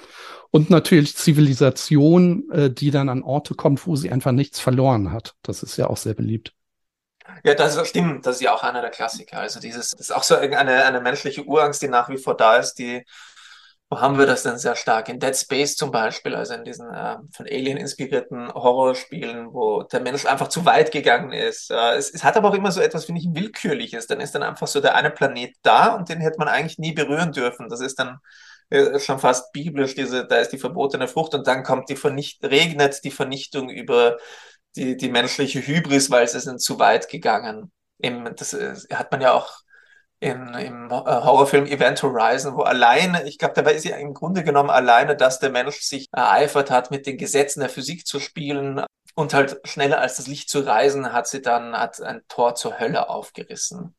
Und 0.50 0.72
natürlich 0.72 1.16
Zivilisation, 1.16 2.50
äh, 2.52 2.72
die 2.72 2.90
dann 2.90 3.10
an 3.10 3.22
Orte 3.22 3.54
kommt, 3.54 3.86
wo 3.86 3.96
sie 3.96 4.12
einfach 4.12 4.32
nichts 4.32 4.60
verloren 4.60 5.12
hat. 5.12 5.36
Das 5.44 5.62
ist 5.62 5.78
ja 5.78 5.88
auch 5.88 5.98
sehr 5.98 6.16
beliebt. 6.16 6.54
Ja, 7.44 7.54
das 7.54 7.88
stimmt. 7.88 8.26
Das 8.26 8.38
ist 8.38 8.42
ja 8.42 8.56
auch 8.56 8.64
einer 8.64 8.82
der 8.82 8.90
Klassiker. 8.90 9.38
Also 9.38 9.60
dieses, 9.60 9.92
das 9.92 10.00
ist 10.00 10.12
auch 10.12 10.24
so 10.24 10.36
eine, 10.36 10.84
eine 10.84 11.02
menschliche 11.02 11.44
Urangst, 11.44 11.82
die 11.84 11.88
nach 11.88 12.10
wie 12.10 12.18
vor 12.18 12.36
da 12.36 12.58
ist, 12.58 12.76
die 12.76 13.06
wo 13.90 14.00
haben 14.00 14.20
wir 14.20 14.28
das 14.28 14.44
denn 14.44 14.60
sehr 14.60 14.76
stark? 14.76 15.10
In 15.10 15.20
Dead 15.20 15.36
Space 15.36 15.76
zum 15.76 15.90
Beispiel, 15.92 16.36
also 16.36 16.54
in 16.54 16.64
diesen 16.64 16.94
äh, 16.94 17.18
von 17.34 17.48
Alien 17.48 17.78
inspirierten 17.78 18.54
Horrorspielen, 18.54 19.52
wo 19.52 19.82
der 19.84 20.02
Mensch 20.02 20.26
einfach 20.26 20.48
zu 20.48 20.64
weit 20.66 20.92
gegangen 20.92 21.32
ist. 21.32 21.72
Äh, 21.72 21.96
es, 21.96 22.12
es, 22.12 22.24
hat 22.24 22.38
aber 22.38 22.50
auch 22.50 22.54
immer 22.54 22.72
so 22.72 22.82
etwas, 22.82 23.06
finde 23.06 23.22
ich, 23.22 23.28
Willkürliches. 23.34 24.06
Dann 24.06 24.22
ist 24.22 24.36
dann 24.36 24.44
einfach 24.44 24.68
so 24.68 24.80
der 24.80 24.96
eine 24.96 25.10
Planet 25.10 25.56
da 25.64 25.96
und 25.96 26.08
den 26.10 26.22
hätte 26.22 26.38
man 26.38 26.48
eigentlich 26.48 26.78
nie 26.78 26.94
berühren 26.94 27.32
dürfen. 27.32 27.68
Das 27.68 27.82
ist 27.82 27.98
dann 27.98 28.20
äh, 28.70 29.00
schon 29.00 29.18
fast 29.20 29.52
biblisch, 29.54 29.96
diese, 29.96 30.28
da 30.28 30.38
ist 30.38 30.52
die 30.52 30.60
verbotene 30.60 31.08
Frucht 31.08 31.34
und 31.34 31.48
dann 31.48 31.64
kommt 31.64 31.90
die 31.90 31.96
Vernicht 31.96 32.44
regnet 32.44 33.04
die 33.04 33.12
Vernichtung 33.12 33.70
über 33.70 34.18
die, 34.76 34.98
die 34.98 35.10
menschliche 35.10 35.66
Hybris, 35.66 36.12
weil 36.12 36.28
sie 36.28 36.40
sind 36.40 36.62
zu 36.62 36.78
weit 36.78 37.10
gegangen. 37.10 37.72
Eben, 37.98 38.36
das 38.36 38.54
äh, 38.54 38.76
hat 38.94 39.12
man 39.12 39.22
ja 39.22 39.34
auch 39.34 39.52
in, 40.20 40.54
im 40.54 40.92
äh, 40.92 40.94
Horrorfilm 40.94 41.66
Event 41.66 42.02
Horizon, 42.04 42.56
wo 42.56 42.62
alleine, 42.62 43.28
ich 43.28 43.38
glaube, 43.38 43.54
dabei 43.56 43.74
ist 43.74 43.86
ja 43.86 43.96
im 43.98 44.14
Grunde 44.14 44.44
genommen 44.44 44.70
alleine, 44.70 45.16
dass 45.16 45.40
der 45.40 45.50
Mensch 45.50 45.80
sich 45.82 46.08
ereifert 46.12 46.72
hat, 46.72 46.92
mit 46.92 47.06
den 47.08 47.18
Gesetzen 47.18 47.62
der 47.62 47.70
Physik 47.70 48.06
zu 48.06 48.20
spielen 48.20 48.84
und 49.16 49.34
halt 49.34 49.60
schneller 49.64 50.00
als 50.00 50.18
das 50.18 50.28
Licht 50.28 50.50
zu 50.50 50.60
reisen, 50.60 51.14
hat 51.14 51.28
sie 51.28 51.42
dann, 51.42 51.74
hat 51.74 52.02
ein 52.02 52.22
Tor 52.28 52.56
zur 52.56 52.80
Hölle 52.80 53.10
aufgerissen. 53.10 53.96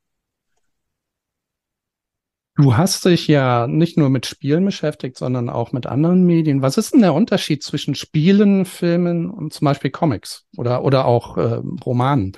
Du 2.57 2.77
hast 2.77 3.07
dich 3.07 3.27
ja 3.27 3.67
nicht 3.67 3.97
nur 3.97 4.11
mit 4.11 4.27
Spielen 4.27 4.67
beschäftigt, 4.67 5.17
sondern 5.17 5.49
auch 5.49 5.73
mit 5.73 5.87
anderen 5.87 6.25
Medien. 6.25 6.61
Was 6.61 6.77
ist 6.77 6.93
denn 6.93 7.01
der 7.01 7.15
Unterschied 7.15 7.63
zwischen 7.63 7.95
Spielen, 7.95 8.67
Filmen 8.67 9.31
und 9.31 9.55
zum 9.55 9.65
Beispiel 9.65 9.91
Comics 9.91 10.45
oder, 10.59 10.85
oder 10.85 11.07
auch 11.07 11.39
äh, 11.39 11.63
Romanen? 11.85 12.37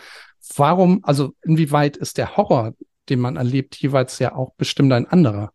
Warum, 0.54 1.00
also 1.02 1.32
inwieweit 1.42 1.96
ist 1.96 2.18
der 2.18 2.36
Horror 2.36 2.74
den 3.08 3.20
man 3.20 3.36
erlebt, 3.36 3.76
jeweils 3.76 4.18
ja 4.18 4.34
auch 4.34 4.54
bestimmt 4.56 4.92
ein 4.92 5.06
anderer. 5.06 5.52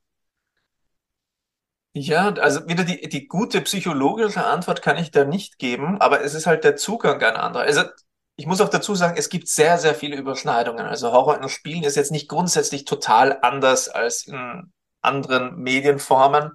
Ja, 1.94 2.30
also 2.34 2.68
wieder 2.68 2.84
die, 2.84 3.10
die 3.10 3.28
gute 3.28 3.62
psychologische 3.62 4.46
Antwort 4.46 4.82
kann 4.84 4.98
ich 4.98 5.10
da 5.10 5.26
nicht 5.26 5.58
geben, 5.58 6.00
aber 6.00 6.22
es 6.22 6.36
ist 6.36 6.46
halt 6.46 6.64
der 6.64 6.76
Zugang 6.76 7.22
ein 7.24 7.36
anderer. 7.36 7.64
Also 7.64 7.84
ich 8.36 8.46
muss 8.46 8.62
auch 8.62 8.70
dazu 8.70 8.94
sagen, 8.94 9.16
es 9.18 9.30
gibt 9.30 9.48
sehr, 9.48 9.80
sehr 9.80 9.96
viele 9.96 10.16
Überschneidungen. 10.16 10.86
Also 10.86 11.12
Horror 11.12 11.42
in 11.42 11.50
Spielen 11.50 11.84
ist 11.84 11.96
jetzt 11.96 12.12
nicht 12.12 12.30
grundsätzlich 12.30 12.86
total 12.86 13.40
anders 13.42 13.90
als 13.90 14.28
in 14.28 14.72
anderen 15.02 15.58
Medienformen. 15.58 16.52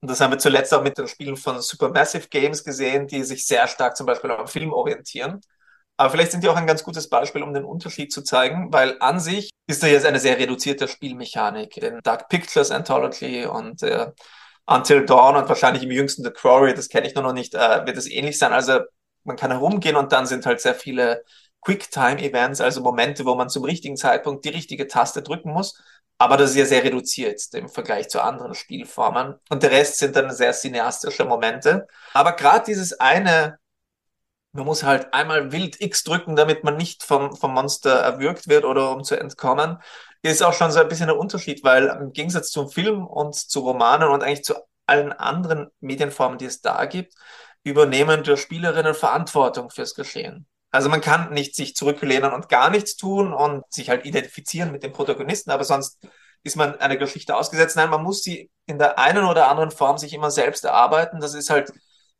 Und 0.00 0.10
das 0.10 0.20
haben 0.20 0.30
wir 0.30 0.38
zuletzt 0.38 0.72
auch 0.72 0.82
mit 0.82 0.96
den 0.96 1.08
Spielen 1.08 1.36
von 1.36 1.60
Supermassive 1.60 2.28
Games 2.28 2.64
gesehen, 2.64 3.06
die 3.06 3.22
sich 3.22 3.44
sehr 3.44 3.68
stark 3.68 3.96
zum 3.98 4.06
Beispiel 4.06 4.30
am 4.30 4.46
Film 4.46 4.72
orientieren. 4.72 5.42
Aber 5.96 6.10
vielleicht 6.10 6.32
sind 6.32 6.44
die 6.44 6.48
auch 6.48 6.56
ein 6.56 6.66
ganz 6.66 6.84
gutes 6.84 7.08
Beispiel, 7.08 7.42
um 7.42 7.54
den 7.54 7.64
Unterschied 7.64 8.12
zu 8.12 8.22
zeigen, 8.22 8.72
weil 8.72 8.96
an 9.00 9.18
sich 9.18 9.50
ist 9.66 9.82
da 9.82 9.86
jetzt 9.86 10.04
eine 10.04 10.20
sehr 10.20 10.38
reduzierte 10.38 10.88
Spielmechanik. 10.88 11.74
Den 11.74 12.00
Dark 12.02 12.28
Pictures 12.28 12.70
Anthology 12.70 13.46
und 13.46 13.82
äh, 13.82 14.12
Until 14.66 15.06
Dawn 15.06 15.36
und 15.36 15.48
wahrscheinlich 15.48 15.82
im 15.82 15.90
jüngsten 15.90 16.24
The 16.24 16.30
Quarry, 16.30 16.74
das 16.74 16.88
kenne 16.88 17.06
ich 17.06 17.14
nur 17.14 17.24
noch 17.24 17.32
nicht, 17.32 17.54
äh, 17.54 17.86
wird 17.86 17.96
es 17.96 18.10
ähnlich 18.10 18.38
sein. 18.38 18.52
Also 18.52 18.80
man 19.24 19.36
kann 19.36 19.50
herumgehen 19.50 19.96
und 19.96 20.12
dann 20.12 20.26
sind 20.26 20.44
halt 20.44 20.60
sehr 20.60 20.74
viele 20.74 21.24
Quicktime-Events, 21.62 22.60
also 22.60 22.80
Momente, 22.80 23.24
wo 23.24 23.34
man 23.34 23.48
zum 23.48 23.64
richtigen 23.64 23.96
Zeitpunkt 23.96 24.44
die 24.44 24.50
richtige 24.50 24.86
Taste 24.86 25.22
drücken 25.22 25.52
muss. 25.52 25.80
Aber 26.18 26.36
das 26.36 26.50
ist 26.50 26.56
ja 26.56 26.64
sehr 26.64 26.84
reduziert 26.84 27.42
im 27.52 27.68
Vergleich 27.68 28.08
zu 28.08 28.20
anderen 28.22 28.54
Spielformen. 28.54 29.34
Und 29.50 29.62
der 29.62 29.70
Rest 29.70 29.98
sind 29.98 30.16
dann 30.16 30.32
sehr 30.32 30.52
cineastische 30.52 31.24
Momente. 31.24 31.86
Aber 32.14 32.32
gerade 32.32 32.64
dieses 32.66 32.98
eine 33.00 33.58
man 34.56 34.66
muss 34.66 34.82
halt 34.82 35.12
einmal 35.14 35.52
wild 35.52 35.80
X 35.80 36.04
drücken, 36.04 36.36
damit 36.36 36.64
man 36.64 36.76
nicht 36.76 37.02
vom, 37.02 37.36
vom 37.36 37.54
Monster 37.54 37.92
erwürgt 37.92 38.48
wird 38.48 38.64
oder 38.64 38.90
um 38.90 39.04
zu 39.04 39.18
entkommen. 39.18 39.78
Ist 40.22 40.42
auch 40.42 40.54
schon 40.54 40.72
so 40.72 40.80
ein 40.80 40.88
bisschen 40.88 41.06
der 41.06 41.18
Unterschied, 41.18 41.62
weil 41.62 41.86
im 41.86 42.12
Gegensatz 42.12 42.50
zum 42.50 42.68
Film 42.68 43.06
und 43.06 43.34
zu 43.34 43.60
Romanen 43.60 44.08
und 44.08 44.22
eigentlich 44.22 44.44
zu 44.44 44.54
allen 44.86 45.12
anderen 45.12 45.68
Medienformen, 45.80 46.38
die 46.38 46.46
es 46.46 46.60
da 46.60 46.84
gibt, 46.86 47.14
übernehmen 47.62 48.22
die 48.22 48.36
Spielerinnen 48.36 48.94
Verantwortung 48.94 49.70
fürs 49.70 49.94
Geschehen. 49.94 50.46
Also 50.70 50.88
man 50.88 51.00
kann 51.00 51.32
nicht 51.32 51.54
sich 51.54 51.74
zurücklehnen 51.74 52.32
und 52.32 52.48
gar 52.48 52.70
nichts 52.70 52.96
tun 52.96 53.32
und 53.32 53.64
sich 53.72 53.88
halt 53.88 54.04
identifizieren 54.04 54.72
mit 54.72 54.82
dem 54.82 54.92
Protagonisten, 54.92 55.50
aber 55.50 55.64
sonst 55.64 55.98
ist 56.42 56.56
man 56.56 56.78
einer 56.78 56.96
Geschichte 56.96 57.36
ausgesetzt. 57.36 57.76
Nein, 57.76 57.90
man 57.90 58.02
muss 58.02 58.22
sie 58.22 58.50
in 58.66 58.78
der 58.78 58.98
einen 58.98 59.24
oder 59.24 59.48
anderen 59.48 59.70
Form 59.70 59.98
sich 59.98 60.12
immer 60.12 60.30
selbst 60.30 60.64
erarbeiten. 60.64 61.20
Das 61.20 61.34
ist 61.34 61.50
halt 61.50 61.72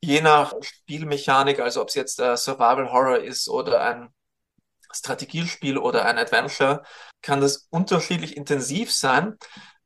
je 0.02 0.20
nach 0.20 0.52
Spielmechanik, 0.60 1.60
also 1.60 1.82
ob 1.82 1.88
es 1.88 1.94
jetzt 1.94 2.20
äh, 2.20 2.36
Survival 2.36 2.92
Horror 2.92 3.18
ist 3.18 3.48
oder 3.48 3.80
ein 3.80 4.08
Strategiespiel 4.92 5.78
oder 5.78 6.04
ein 6.06 6.18
Adventure, 6.18 6.82
kann 7.22 7.40
das 7.40 7.68
unterschiedlich 7.70 8.36
intensiv 8.36 8.92
sein. 8.92 9.36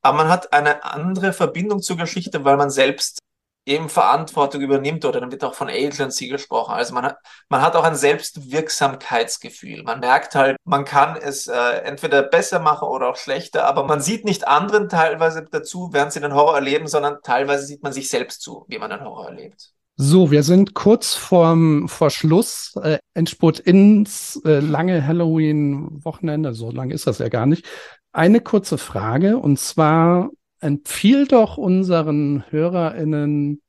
Aber 0.03 0.18
man 0.18 0.29
hat 0.29 0.53
eine 0.53 0.85
andere 0.85 1.33
Verbindung 1.33 1.83
zur 1.83 1.96
Geschichte, 1.96 2.44
weil 2.44 2.57
man 2.57 2.70
selbst 2.70 3.18
eben 3.66 3.88
Verantwortung 3.88 4.62
übernimmt 4.62 5.05
oder 5.05 5.20
dann 5.20 5.31
wird 5.31 5.44
auch 5.44 5.55
von 5.55 5.68
Agency 5.68 6.29
gesprochen. 6.29 6.73
Also 6.75 6.94
man 6.94 7.05
hat, 7.05 7.18
man 7.49 7.61
hat 7.62 7.77
auch 7.77 7.85
ein 7.85 7.94
Selbstwirksamkeitsgefühl. 7.94 9.83
Man 9.83 10.01
merkt 10.01 10.35
halt, 10.35 10.57
man 10.64 10.85
kann 10.85 11.16
es 11.16 11.46
äh, 11.46 11.79
entweder 11.85 12.23
besser 12.23 12.59
machen 12.59 12.88
oder 12.88 13.09
auch 13.09 13.16
schlechter, 13.16 13.66
aber 13.66 13.85
man 13.85 14.01
sieht 14.01 14.25
nicht 14.25 14.49
anderen 14.49 14.88
teilweise 14.88 15.44
dazu, 15.44 15.90
während 15.92 16.12
sie 16.12 16.20
den 16.20 16.35
Horror 16.35 16.55
erleben, 16.57 16.88
sondern 16.88 17.18
teilweise 17.23 17.66
sieht 17.66 17.83
man 17.83 17.92
sich 17.92 18.09
selbst 18.09 18.40
zu, 18.40 18.64
wie 18.68 18.79
man 18.79 18.90
den 18.90 19.03
Horror 19.05 19.27
erlebt. 19.27 19.73
So, 20.02 20.30
wir 20.30 20.44
sind 20.44 20.72
kurz 20.72 21.14
vorm 21.14 21.86
vor 21.86 22.08
Schluss, 22.08 22.74
äh, 22.82 23.00
Endspurt 23.12 23.58
ins 23.58 24.40
äh, 24.46 24.60
lange 24.60 25.06
Halloween-Wochenende. 25.06 26.54
So 26.54 26.70
lange 26.70 26.94
ist 26.94 27.06
das 27.06 27.18
ja 27.18 27.28
gar 27.28 27.44
nicht. 27.44 27.66
Eine 28.10 28.40
kurze 28.40 28.78
Frage 28.78 29.36
und 29.36 29.58
zwar 29.58 30.30
empfiehl 30.58 31.26
doch 31.26 31.58
unseren 31.58 32.44
HörerInnen 32.48 33.60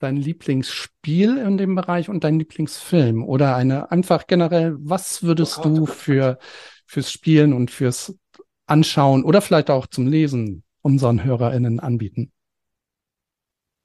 dein 0.00 0.16
Lieblingsspiel 0.16 1.38
in 1.38 1.58
dem 1.58 1.76
Bereich 1.76 2.08
und 2.08 2.24
dein 2.24 2.40
Lieblingsfilm 2.40 3.22
oder 3.22 3.54
eine 3.54 3.92
einfach 3.92 4.26
generell, 4.26 4.74
was 4.80 5.22
würdest 5.22 5.60
oh 5.60 5.68
du 5.68 5.86
für, 5.86 6.40
fürs 6.86 7.12
Spielen 7.12 7.52
und 7.52 7.70
fürs 7.70 8.18
Anschauen 8.66 9.22
oder 9.22 9.40
vielleicht 9.40 9.70
auch 9.70 9.86
zum 9.86 10.08
Lesen 10.08 10.64
unseren 10.82 11.22
HörerInnen 11.22 11.78
anbieten? 11.78 12.32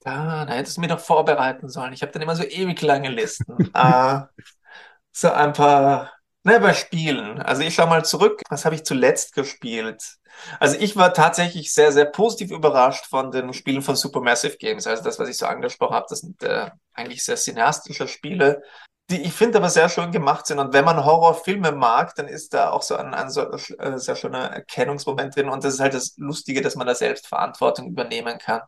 Ah, 0.03 0.45
da 0.45 0.53
hättest 0.53 0.77
du 0.77 0.81
mir 0.81 0.87
doch 0.87 0.99
vorbereiten 0.99 1.69
sollen. 1.69 1.93
Ich 1.93 2.01
habe 2.01 2.11
dann 2.11 2.21
immer 2.21 2.35
so 2.35 2.43
ewig 2.43 2.81
lange 2.81 3.09
Listen. 3.09 3.71
äh, 3.73 4.21
so 5.11 5.31
ein 5.31 5.53
paar, 5.53 6.11
ne, 6.43 6.59
bei 6.59 6.73
Spielen. 6.73 7.41
Also 7.41 7.61
ich 7.61 7.75
schau 7.75 7.87
mal 7.87 8.03
zurück. 8.03 8.41
Was 8.49 8.65
habe 8.65 8.75
ich 8.75 8.83
zuletzt 8.83 9.33
gespielt? 9.33 10.17
Also 10.59 10.77
ich 10.79 10.95
war 10.95 11.13
tatsächlich 11.13 11.73
sehr, 11.73 11.91
sehr 11.91 12.05
positiv 12.05 12.51
überrascht 12.51 13.05
von 13.05 13.31
den 13.31 13.53
Spielen 13.53 13.81
von 13.81 13.95
Supermassive 13.95 14.57
Games. 14.57 14.87
Also 14.87 15.03
das, 15.03 15.19
was 15.19 15.29
ich 15.29 15.37
so 15.37 15.45
angesprochen 15.45 15.93
habe, 15.93 16.07
das 16.09 16.19
sind 16.19 16.41
äh, 16.41 16.71
eigentlich 16.93 17.23
sehr 17.23 17.35
cineastische 17.35 18.07
Spiele, 18.07 18.63
die 19.11 19.21
ich 19.21 19.33
finde 19.33 19.57
aber 19.59 19.69
sehr 19.69 19.89
schön 19.89 20.11
gemacht 20.11 20.47
sind. 20.47 20.59
Und 20.59 20.73
wenn 20.73 20.85
man 20.85 21.05
Horrorfilme 21.05 21.71
mag, 21.71 22.15
dann 22.15 22.27
ist 22.27 22.53
da 22.53 22.71
auch 22.71 22.81
so 22.81 22.95
ein, 22.95 23.13
ein 23.13 23.29
so, 23.29 23.43
äh, 23.51 23.97
sehr 23.99 24.15
schöner 24.15 24.51
Erkennungsmoment 24.51 25.35
drin. 25.35 25.49
Und 25.49 25.63
das 25.63 25.75
ist 25.75 25.79
halt 25.79 25.93
das 25.93 26.15
Lustige, 26.17 26.61
dass 26.61 26.75
man 26.75 26.87
da 26.87 26.95
selbst 26.95 27.27
Verantwortung 27.27 27.87
übernehmen 27.87 28.37
kann. 28.39 28.61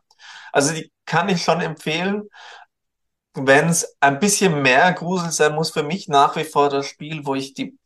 Also 0.52 0.74
die 0.74 0.92
kann 1.06 1.28
ich 1.28 1.42
schon 1.42 1.60
empfehlen. 1.60 2.28
Wenn 3.34 3.68
es 3.68 3.96
ein 4.00 4.20
bisschen 4.20 4.62
mehr 4.62 4.92
Grusel 4.92 5.32
sein 5.32 5.54
muss, 5.54 5.70
für 5.72 5.82
mich 5.82 6.08
nach 6.08 6.36
wie 6.36 6.44
vor 6.44 6.68
das 6.68 6.86
Spiel, 6.86 7.26
wo 7.26 7.34
ich 7.34 7.54
die 7.54 7.76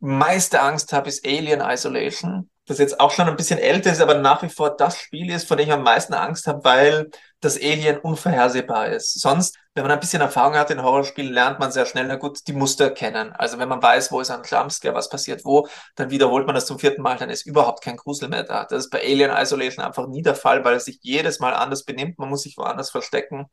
meiste 0.00 0.60
Angst 0.62 0.92
habe, 0.92 1.08
ist 1.08 1.26
Alien 1.26 1.60
Isolation 1.60 2.48
das 2.68 2.78
jetzt 2.78 3.00
auch 3.00 3.10
schon 3.10 3.28
ein 3.28 3.36
bisschen 3.36 3.58
älter 3.58 3.90
ist, 3.90 4.00
aber 4.00 4.14
nach 4.14 4.42
wie 4.42 4.48
vor 4.48 4.76
das 4.76 4.98
Spiel 4.98 5.30
ist, 5.30 5.48
vor 5.48 5.56
dem 5.56 5.66
ich 5.66 5.72
am 5.72 5.82
meisten 5.82 6.14
Angst 6.14 6.46
habe, 6.46 6.62
weil 6.64 7.10
das 7.40 7.56
Alien 7.56 7.98
unvorhersehbar 7.98 8.88
ist. 8.88 9.20
Sonst, 9.20 9.56
wenn 9.74 9.84
man 9.84 9.92
ein 9.92 10.00
bisschen 10.00 10.20
Erfahrung 10.20 10.54
hat 10.54 10.70
in 10.70 10.82
Horrorspielen, 10.82 11.32
lernt 11.32 11.60
man 11.60 11.72
sehr 11.72 11.86
schnell, 11.86 12.06
na 12.06 12.16
gut, 12.16 12.40
die 12.46 12.52
Muster 12.52 12.90
kennen. 12.90 13.32
Also 13.32 13.58
wenn 13.58 13.68
man 13.68 13.82
weiß, 13.82 14.12
wo 14.12 14.20
ist 14.20 14.30
ein 14.30 14.42
Jumpscare, 14.44 14.94
was 14.94 15.08
passiert 15.08 15.44
wo, 15.44 15.66
dann 15.94 16.10
wiederholt 16.10 16.46
man 16.46 16.54
das 16.54 16.66
zum 16.66 16.78
vierten 16.78 17.00
Mal, 17.02 17.16
dann 17.16 17.30
ist 17.30 17.46
überhaupt 17.46 17.82
kein 17.82 17.96
Grusel 17.96 18.28
mehr 18.28 18.42
da. 18.42 18.64
Das 18.64 18.84
ist 18.84 18.90
bei 18.90 19.00
Alien 19.00 19.30
Isolation 19.30 19.84
einfach 19.84 20.06
nie 20.06 20.22
der 20.22 20.34
Fall, 20.34 20.64
weil 20.64 20.74
es 20.76 20.84
sich 20.84 20.98
jedes 21.02 21.40
Mal 21.40 21.54
anders 21.54 21.84
benimmt. 21.84 22.18
Man 22.18 22.28
muss 22.28 22.42
sich 22.42 22.56
woanders 22.58 22.90
verstecken. 22.90 23.46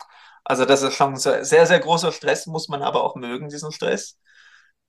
Also 0.44 0.66
das 0.66 0.82
ist 0.82 0.94
schon 0.94 1.16
sehr, 1.16 1.44
sehr 1.44 1.80
großer 1.80 2.12
Stress, 2.12 2.48
muss 2.48 2.68
man 2.68 2.82
aber 2.82 3.04
auch 3.04 3.16
mögen, 3.16 3.50
diesen 3.50 3.72
Stress. 3.72 4.18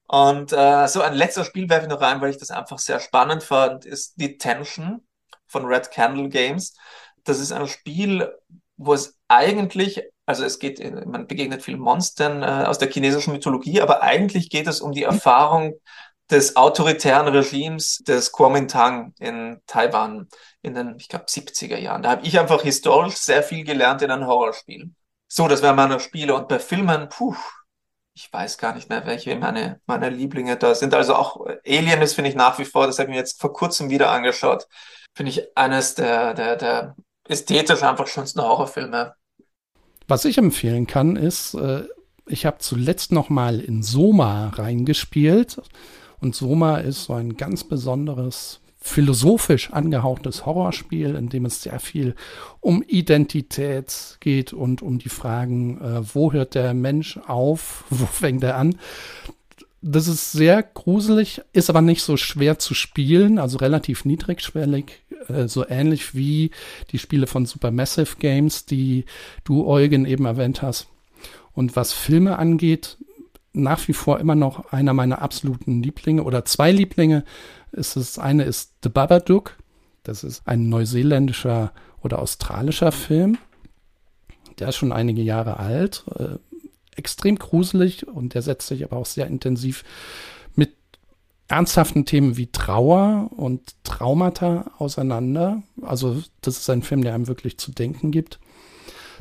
Und 0.08 0.52
äh, 0.52 0.86
so 0.88 1.00
ein 1.02 1.14
letzter 1.14 1.44
Spiel 1.44 1.68
werfe 1.68 1.86
ich 1.86 1.90
noch 1.90 2.00
rein, 2.00 2.20
weil 2.20 2.30
ich 2.30 2.38
das 2.38 2.50
einfach 2.50 2.78
sehr 2.78 3.00
spannend 3.00 3.42
fand, 3.42 3.84
ist 3.84 4.20
Detention 4.20 5.06
von 5.46 5.64
Red 5.66 5.90
Candle 5.90 6.28
Games. 6.28 6.74
Das 7.24 7.40
ist 7.40 7.52
ein 7.52 7.66
Spiel, 7.66 8.32
wo 8.76 8.94
es 8.94 9.16
eigentlich 9.28 10.02
Also 10.26 10.44
es 10.44 10.58
geht, 10.58 10.80
man 11.06 11.26
begegnet 11.26 11.62
vielen 11.62 11.80
Monstern 11.80 12.42
äh, 12.42 12.66
aus 12.66 12.78
der 12.78 12.90
chinesischen 12.90 13.32
Mythologie, 13.32 13.80
aber 13.80 14.02
eigentlich 14.02 14.50
geht 14.50 14.66
es 14.66 14.80
um 14.80 14.92
die 14.92 15.04
Erfahrung 15.04 15.74
des 16.30 16.56
autoritären 16.56 17.28
Regimes 17.28 17.98
des 17.98 18.32
Kuomintang 18.32 19.14
in 19.18 19.60
Taiwan 19.66 20.28
in 20.62 20.74
den, 20.74 20.96
ich 20.98 21.08
glaube, 21.08 21.26
70er 21.26 21.78
Jahren. 21.78 22.02
Da 22.02 22.10
habe 22.10 22.26
ich 22.26 22.38
einfach 22.38 22.62
historisch 22.62 23.16
sehr 23.16 23.42
viel 23.42 23.64
gelernt 23.64 24.02
in 24.02 24.10
einem 24.10 24.26
Horrorspiel. 24.26 24.90
So, 25.28 25.48
das 25.48 25.62
wären 25.62 25.76
meine 25.76 26.00
Spiele. 26.00 26.34
Und 26.34 26.48
bei 26.48 26.58
Filmen, 26.58 27.08
puh, 27.08 27.36
ich 28.16 28.32
weiß 28.32 28.56
gar 28.56 28.74
nicht 28.74 28.88
mehr, 28.88 29.04
welche 29.04 29.36
meine, 29.36 29.78
meine 29.86 30.08
Lieblinge 30.08 30.56
da 30.56 30.74
sind. 30.74 30.94
Also 30.94 31.14
auch 31.14 31.46
Alien 31.66 32.00
ist, 32.00 32.14
finde 32.14 32.30
ich, 32.30 32.36
nach 32.36 32.58
wie 32.58 32.64
vor, 32.64 32.86
das 32.86 32.98
habe 32.98 33.10
ich 33.10 33.14
mir 33.14 33.20
jetzt 33.20 33.38
vor 33.38 33.52
kurzem 33.52 33.90
wieder 33.90 34.10
angeschaut, 34.10 34.66
finde 35.14 35.32
ich 35.32 35.54
eines 35.54 35.94
der, 35.96 36.32
der, 36.32 36.56
der 36.56 36.96
ästhetisch 37.28 37.82
einfach 37.82 38.06
schönsten 38.06 38.40
Horrorfilme. 38.40 39.14
Was 40.08 40.24
ich 40.24 40.38
empfehlen 40.38 40.86
kann, 40.86 41.16
ist, 41.16 41.54
äh, 41.54 41.84
ich 42.26 42.46
habe 42.46 42.56
zuletzt 42.58 43.12
noch 43.12 43.28
mal 43.28 43.60
in 43.60 43.82
Soma 43.82 44.48
reingespielt. 44.48 45.60
Und 46.18 46.34
Soma 46.34 46.78
ist 46.78 47.04
so 47.04 47.12
ein 47.12 47.36
ganz 47.36 47.64
besonderes 47.64 48.60
philosophisch 48.86 49.72
angehauchtes 49.72 50.46
Horrorspiel, 50.46 51.14
in 51.16 51.28
dem 51.28 51.44
es 51.44 51.62
sehr 51.62 51.80
viel 51.80 52.14
um 52.60 52.82
Identität 52.82 54.16
geht 54.20 54.52
und 54.52 54.82
um 54.82 54.98
die 54.98 55.08
Fragen, 55.08 55.80
äh, 55.80 56.14
wo 56.14 56.32
hört 56.32 56.54
der 56.54 56.72
Mensch 56.72 57.18
auf, 57.26 57.84
wo 57.90 58.06
fängt 58.06 58.44
er 58.44 58.56
an. 58.56 58.76
Das 59.82 60.08
ist 60.08 60.32
sehr 60.32 60.62
gruselig, 60.62 61.42
ist 61.52 61.68
aber 61.70 61.82
nicht 61.82 62.02
so 62.02 62.16
schwer 62.16 62.58
zu 62.58 62.74
spielen, 62.74 63.38
also 63.38 63.58
relativ 63.58 64.04
niedrigschwellig, 64.04 65.02
äh, 65.28 65.48
so 65.48 65.66
ähnlich 65.68 66.14
wie 66.14 66.50
die 66.90 66.98
Spiele 66.98 67.26
von 67.26 67.46
Supermassive 67.46 68.16
Games, 68.18 68.66
die 68.66 69.04
du, 69.44 69.66
Eugen, 69.66 70.06
eben 70.06 70.24
erwähnt 70.24 70.62
hast. 70.62 70.88
Und 71.52 71.76
was 71.76 71.92
Filme 71.92 72.38
angeht, 72.38 72.98
nach 73.52 73.88
wie 73.88 73.94
vor 73.94 74.20
immer 74.20 74.34
noch 74.34 74.72
einer 74.72 74.92
meiner 74.92 75.22
absoluten 75.22 75.82
Lieblinge 75.82 76.22
oder 76.22 76.44
zwei 76.44 76.70
Lieblinge 76.70 77.24
ist 77.76 77.96
es, 77.96 78.18
eine 78.18 78.44
ist 78.44 78.72
The 78.82 78.88
Babadook. 78.88 79.56
Das 80.02 80.24
ist 80.24 80.42
ein 80.46 80.68
neuseeländischer 80.68 81.72
oder 82.02 82.20
australischer 82.20 82.92
Film. 82.92 83.38
Der 84.58 84.68
ist 84.68 84.76
schon 84.76 84.92
einige 84.92 85.22
Jahre 85.22 85.58
alt, 85.58 86.04
äh, 86.16 86.38
extrem 86.96 87.36
gruselig 87.36 88.06
und 88.06 88.34
der 88.34 88.42
setzt 88.42 88.68
sich 88.68 88.84
aber 88.84 88.96
auch 88.96 89.06
sehr 89.06 89.26
intensiv 89.26 89.84
mit 90.54 90.74
ernsthaften 91.48 92.06
Themen 92.06 92.36
wie 92.36 92.46
Trauer 92.46 93.30
und 93.36 93.74
Traumata 93.84 94.70
auseinander. 94.78 95.62
Also 95.82 96.22
das 96.40 96.58
ist 96.58 96.70
ein 96.70 96.82
Film, 96.82 97.02
der 97.02 97.14
einem 97.14 97.28
wirklich 97.28 97.58
zu 97.58 97.70
denken 97.72 98.10
gibt. 98.12 98.38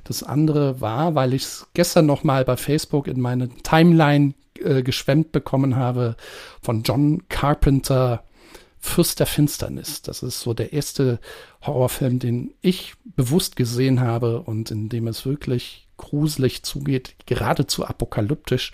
Das 0.05 0.23
andere 0.23 0.79
war, 0.79 1.15
weil 1.15 1.33
ich 1.33 1.43
es 1.43 1.67
gestern 1.73 2.05
noch 2.05 2.23
mal 2.23 2.45
bei 2.45 2.55
Facebook 2.55 3.07
in 3.07 3.19
meine 3.19 3.49
Timeline 3.49 4.35
äh, 4.59 4.83
geschwemmt 4.83 5.31
bekommen 5.31 5.75
habe, 5.75 6.15
von 6.61 6.83
John 6.83 7.27
Carpenter 7.27 8.23
Fürst 8.85 9.19
der 9.19 9.25
Finsternis. 9.25 10.03
Das 10.03 10.21
ist 10.21 10.41
so 10.41 10.53
der 10.53 10.71
erste 10.71 11.19
Horrorfilm, 11.65 12.19
den 12.19 12.53
ich 12.61 12.93
bewusst 13.03 13.55
gesehen 13.55 13.99
habe 13.99 14.41
und 14.41 14.69
in 14.69 14.89
dem 14.89 15.07
es 15.07 15.25
wirklich 15.25 15.87
gruselig 15.97 16.63
zugeht, 16.63 17.15
geradezu 17.25 17.85
apokalyptisch. 17.85 18.71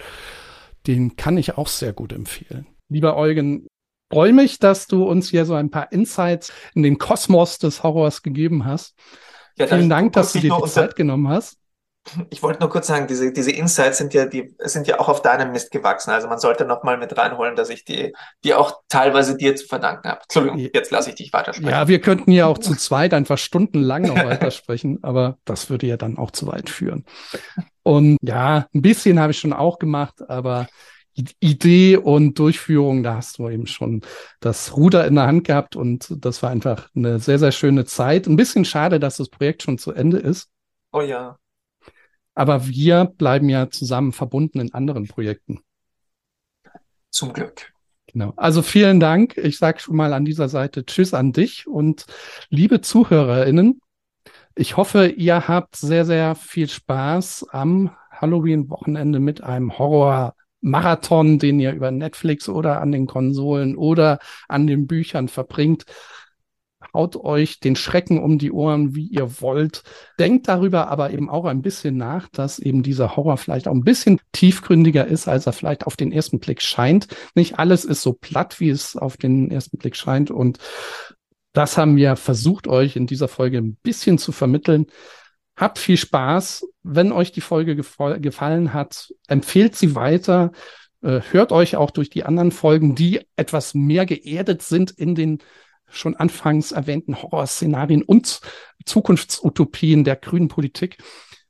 Den 0.85 1.15
kann 1.15 1.37
ich 1.37 1.57
auch 1.57 1.69
sehr 1.69 1.93
gut 1.93 2.11
empfehlen. 2.11 2.67
Lieber 2.89 3.15
Eugen, 3.15 3.67
freue 4.11 4.33
mich, 4.33 4.59
dass 4.59 4.87
du 4.87 5.05
uns 5.05 5.29
hier 5.29 5.45
so 5.45 5.53
ein 5.53 5.71
paar 5.71 5.91
Insights 5.93 6.51
in 6.75 6.83
den 6.83 6.97
Kosmos 6.97 7.57
des 7.57 7.81
Horrors 7.81 8.21
gegeben 8.21 8.65
hast. 8.65 8.95
Ja, 9.57 9.67
Vielen 9.67 9.89
Dank, 9.89 10.13
dass 10.13 10.33
du 10.33 10.39
dir 10.39 10.53
die 10.61 10.69
Zeit 10.69 10.97
genommen 10.97 11.29
hast. 11.29 11.60
Ich 12.31 12.41
wollte 12.41 12.59
nur 12.59 12.69
kurz 12.69 12.87
sagen, 12.87 13.05
diese, 13.07 13.31
diese 13.31 13.51
Insights 13.51 13.99
sind 13.99 14.13
ja, 14.13 14.25
die 14.25 14.55
sind 14.59 14.87
ja 14.87 14.99
auch 14.99 15.07
auf 15.07 15.21
deinem 15.21 15.51
Mist 15.51 15.71
gewachsen. 15.71 16.09
Also 16.09 16.27
man 16.27 16.39
sollte 16.39 16.65
noch 16.65 16.83
mal 16.83 16.97
mit 16.97 17.15
reinholen, 17.15 17.55
dass 17.55 17.69
ich 17.69 17.85
die, 17.85 18.13
die 18.43 18.55
auch 18.55 18.81
teilweise 18.89 19.37
dir 19.37 19.55
zu 19.55 19.67
verdanken 19.67 20.09
habe. 20.09 20.21
Entschuldigung, 20.23 20.69
jetzt 20.73 20.91
lasse 20.91 21.09
ich 21.09 21.15
dich 21.15 21.31
weitersprechen. 21.31 21.69
Ja, 21.69 21.87
wir 21.87 22.01
könnten 22.01 22.31
ja 22.31 22.47
auch 22.47 22.57
zu 22.57 22.75
zweit 22.75 23.13
einfach 23.13 23.37
stundenlang 23.37 24.03
noch 24.03 24.15
weitersprechen, 24.15 24.99
aber 25.03 25.37
das 25.45 25.69
würde 25.69 25.85
ja 25.85 25.95
dann 25.95 26.17
auch 26.17 26.31
zu 26.31 26.47
weit 26.47 26.69
führen. 26.69 27.05
Und 27.83 28.17
ja, 28.21 28.67
ein 28.73 28.81
bisschen 28.81 29.19
habe 29.19 29.31
ich 29.31 29.39
schon 29.39 29.53
auch 29.53 29.77
gemacht, 29.77 30.27
aber 30.27 30.67
Idee 31.39 31.97
und 31.97 32.39
Durchführung, 32.39 33.03
da 33.03 33.15
hast 33.15 33.37
du 33.37 33.49
eben 33.49 33.67
schon 33.67 34.01
das 34.39 34.75
Ruder 34.75 35.05
in 35.05 35.15
der 35.15 35.27
Hand 35.27 35.45
gehabt 35.45 35.75
und 35.75 36.07
das 36.09 36.41
war 36.41 36.49
einfach 36.49 36.89
eine 36.95 37.19
sehr, 37.19 37.37
sehr 37.37 37.51
schöne 37.51 37.85
Zeit. 37.85 38.27
Ein 38.27 38.37
bisschen 38.37 38.65
schade, 38.65 38.99
dass 38.99 39.17
das 39.17 39.29
Projekt 39.29 39.63
schon 39.63 39.77
zu 39.77 39.91
Ende 39.91 40.17
ist. 40.17 40.49
Oh 40.93 41.01
ja. 41.01 41.37
Aber 42.33 42.67
wir 42.67 43.05
bleiben 43.05 43.49
ja 43.49 43.69
zusammen 43.69 44.13
verbunden 44.13 44.59
in 44.59 44.73
anderen 44.73 45.07
Projekten. 45.07 45.61
Zum 47.09 47.33
Glück. 47.33 47.73
Genau. 48.07 48.33
Also 48.35 48.61
vielen 48.61 48.99
Dank. 48.99 49.37
Ich 49.37 49.57
sage 49.57 49.79
schon 49.79 49.95
mal 49.95 50.13
an 50.13 50.25
dieser 50.25 50.49
Seite 50.49 50.85
Tschüss 50.85 51.13
an 51.13 51.31
dich 51.31 51.67
und 51.67 52.05
liebe 52.49 52.81
ZuhörerInnen. 52.81 53.81
Ich 54.55 54.75
hoffe, 54.75 55.07
ihr 55.07 55.47
habt 55.47 55.77
sehr, 55.77 56.05
sehr 56.05 56.35
viel 56.35 56.67
Spaß 56.69 57.47
am 57.51 57.95
Halloween-Wochenende 58.11 59.19
mit 59.19 59.41
einem 59.41 59.77
Horror-Marathon, 59.77 61.39
den 61.39 61.59
ihr 61.59 61.71
über 61.71 61.91
Netflix 61.91 62.49
oder 62.49 62.81
an 62.81 62.91
den 62.91 63.07
Konsolen 63.07 63.77
oder 63.77 64.19
an 64.49 64.67
den 64.67 64.87
Büchern 64.87 65.29
verbringt 65.29 65.85
haut 66.93 67.15
euch 67.15 67.59
den 67.59 67.75
Schrecken 67.75 68.21
um 68.21 68.37
die 68.37 68.51
Ohren, 68.51 68.95
wie 68.95 69.07
ihr 69.07 69.41
wollt. 69.41 69.83
Denkt 70.19 70.47
darüber 70.47 70.87
aber 70.89 71.11
eben 71.11 71.29
auch 71.29 71.45
ein 71.45 71.61
bisschen 71.61 71.97
nach, 71.97 72.27
dass 72.29 72.59
eben 72.59 72.83
dieser 72.83 73.15
Horror 73.15 73.37
vielleicht 73.37 73.67
auch 73.67 73.73
ein 73.73 73.83
bisschen 73.83 74.19
tiefgründiger 74.31 75.07
ist, 75.07 75.27
als 75.27 75.45
er 75.45 75.53
vielleicht 75.53 75.85
auf 75.85 75.95
den 75.95 76.11
ersten 76.11 76.39
Blick 76.39 76.61
scheint. 76.61 77.07
Nicht 77.35 77.59
alles 77.59 77.85
ist 77.85 78.01
so 78.01 78.13
platt, 78.13 78.59
wie 78.59 78.69
es 78.69 78.95
auf 78.95 79.17
den 79.17 79.51
ersten 79.51 79.77
Blick 79.77 79.95
scheint. 79.95 80.31
Und 80.31 80.57
das 81.53 81.77
haben 81.77 81.95
wir 81.95 82.15
versucht, 82.15 82.67
euch 82.67 82.95
in 82.95 83.07
dieser 83.07 83.27
Folge 83.27 83.57
ein 83.57 83.75
bisschen 83.83 84.17
zu 84.17 84.31
vermitteln. 84.31 84.87
Habt 85.57 85.79
viel 85.79 85.97
Spaß. 85.97 86.65
Wenn 86.83 87.11
euch 87.11 87.31
die 87.31 87.41
Folge 87.41 87.75
gefallen 87.75 88.73
hat, 88.73 89.13
empfehlt 89.27 89.75
sie 89.75 89.95
weiter. 89.95 90.51
Äh, 91.03 91.21
hört 91.31 91.51
euch 91.51 91.75
auch 91.75 91.91
durch 91.91 92.09
die 92.09 92.23
anderen 92.23 92.51
Folgen, 92.51 92.95
die 92.95 93.21
etwas 93.35 93.73
mehr 93.73 94.05
geerdet 94.05 94.61
sind 94.61 94.91
in 94.91 95.15
den 95.15 95.39
schon 95.91 96.15
anfangs 96.15 96.71
erwähnten 96.71 97.21
Horrorszenarien 97.21 98.03
und 98.03 98.41
Zukunftsutopien 98.85 100.03
der 100.03 100.15
grünen 100.15 100.47
Politik. 100.47 100.97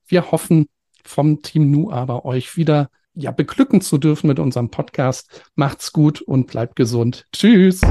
Wir 0.06 0.32
hoffen 0.32 0.68
vom 1.04 1.42
Team 1.42 1.72
Nu 1.72 1.92
aber 1.92 2.26
euch 2.26 2.58
wieder 2.58 2.90
ja 3.14 3.32
beglücken 3.32 3.82
zu 3.82 3.98
dürfen 3.98 4.28
mit 4.28 4.40
unserem 4.40 4.70
Podcast. 4.70 5.44
Macht's 5.56 5.92
gut 5.94 6.22
und 6.22 6.48
bleibt 6.48 6.76
gesund. 6.76 7.28
Tschüss. 7.34 7.82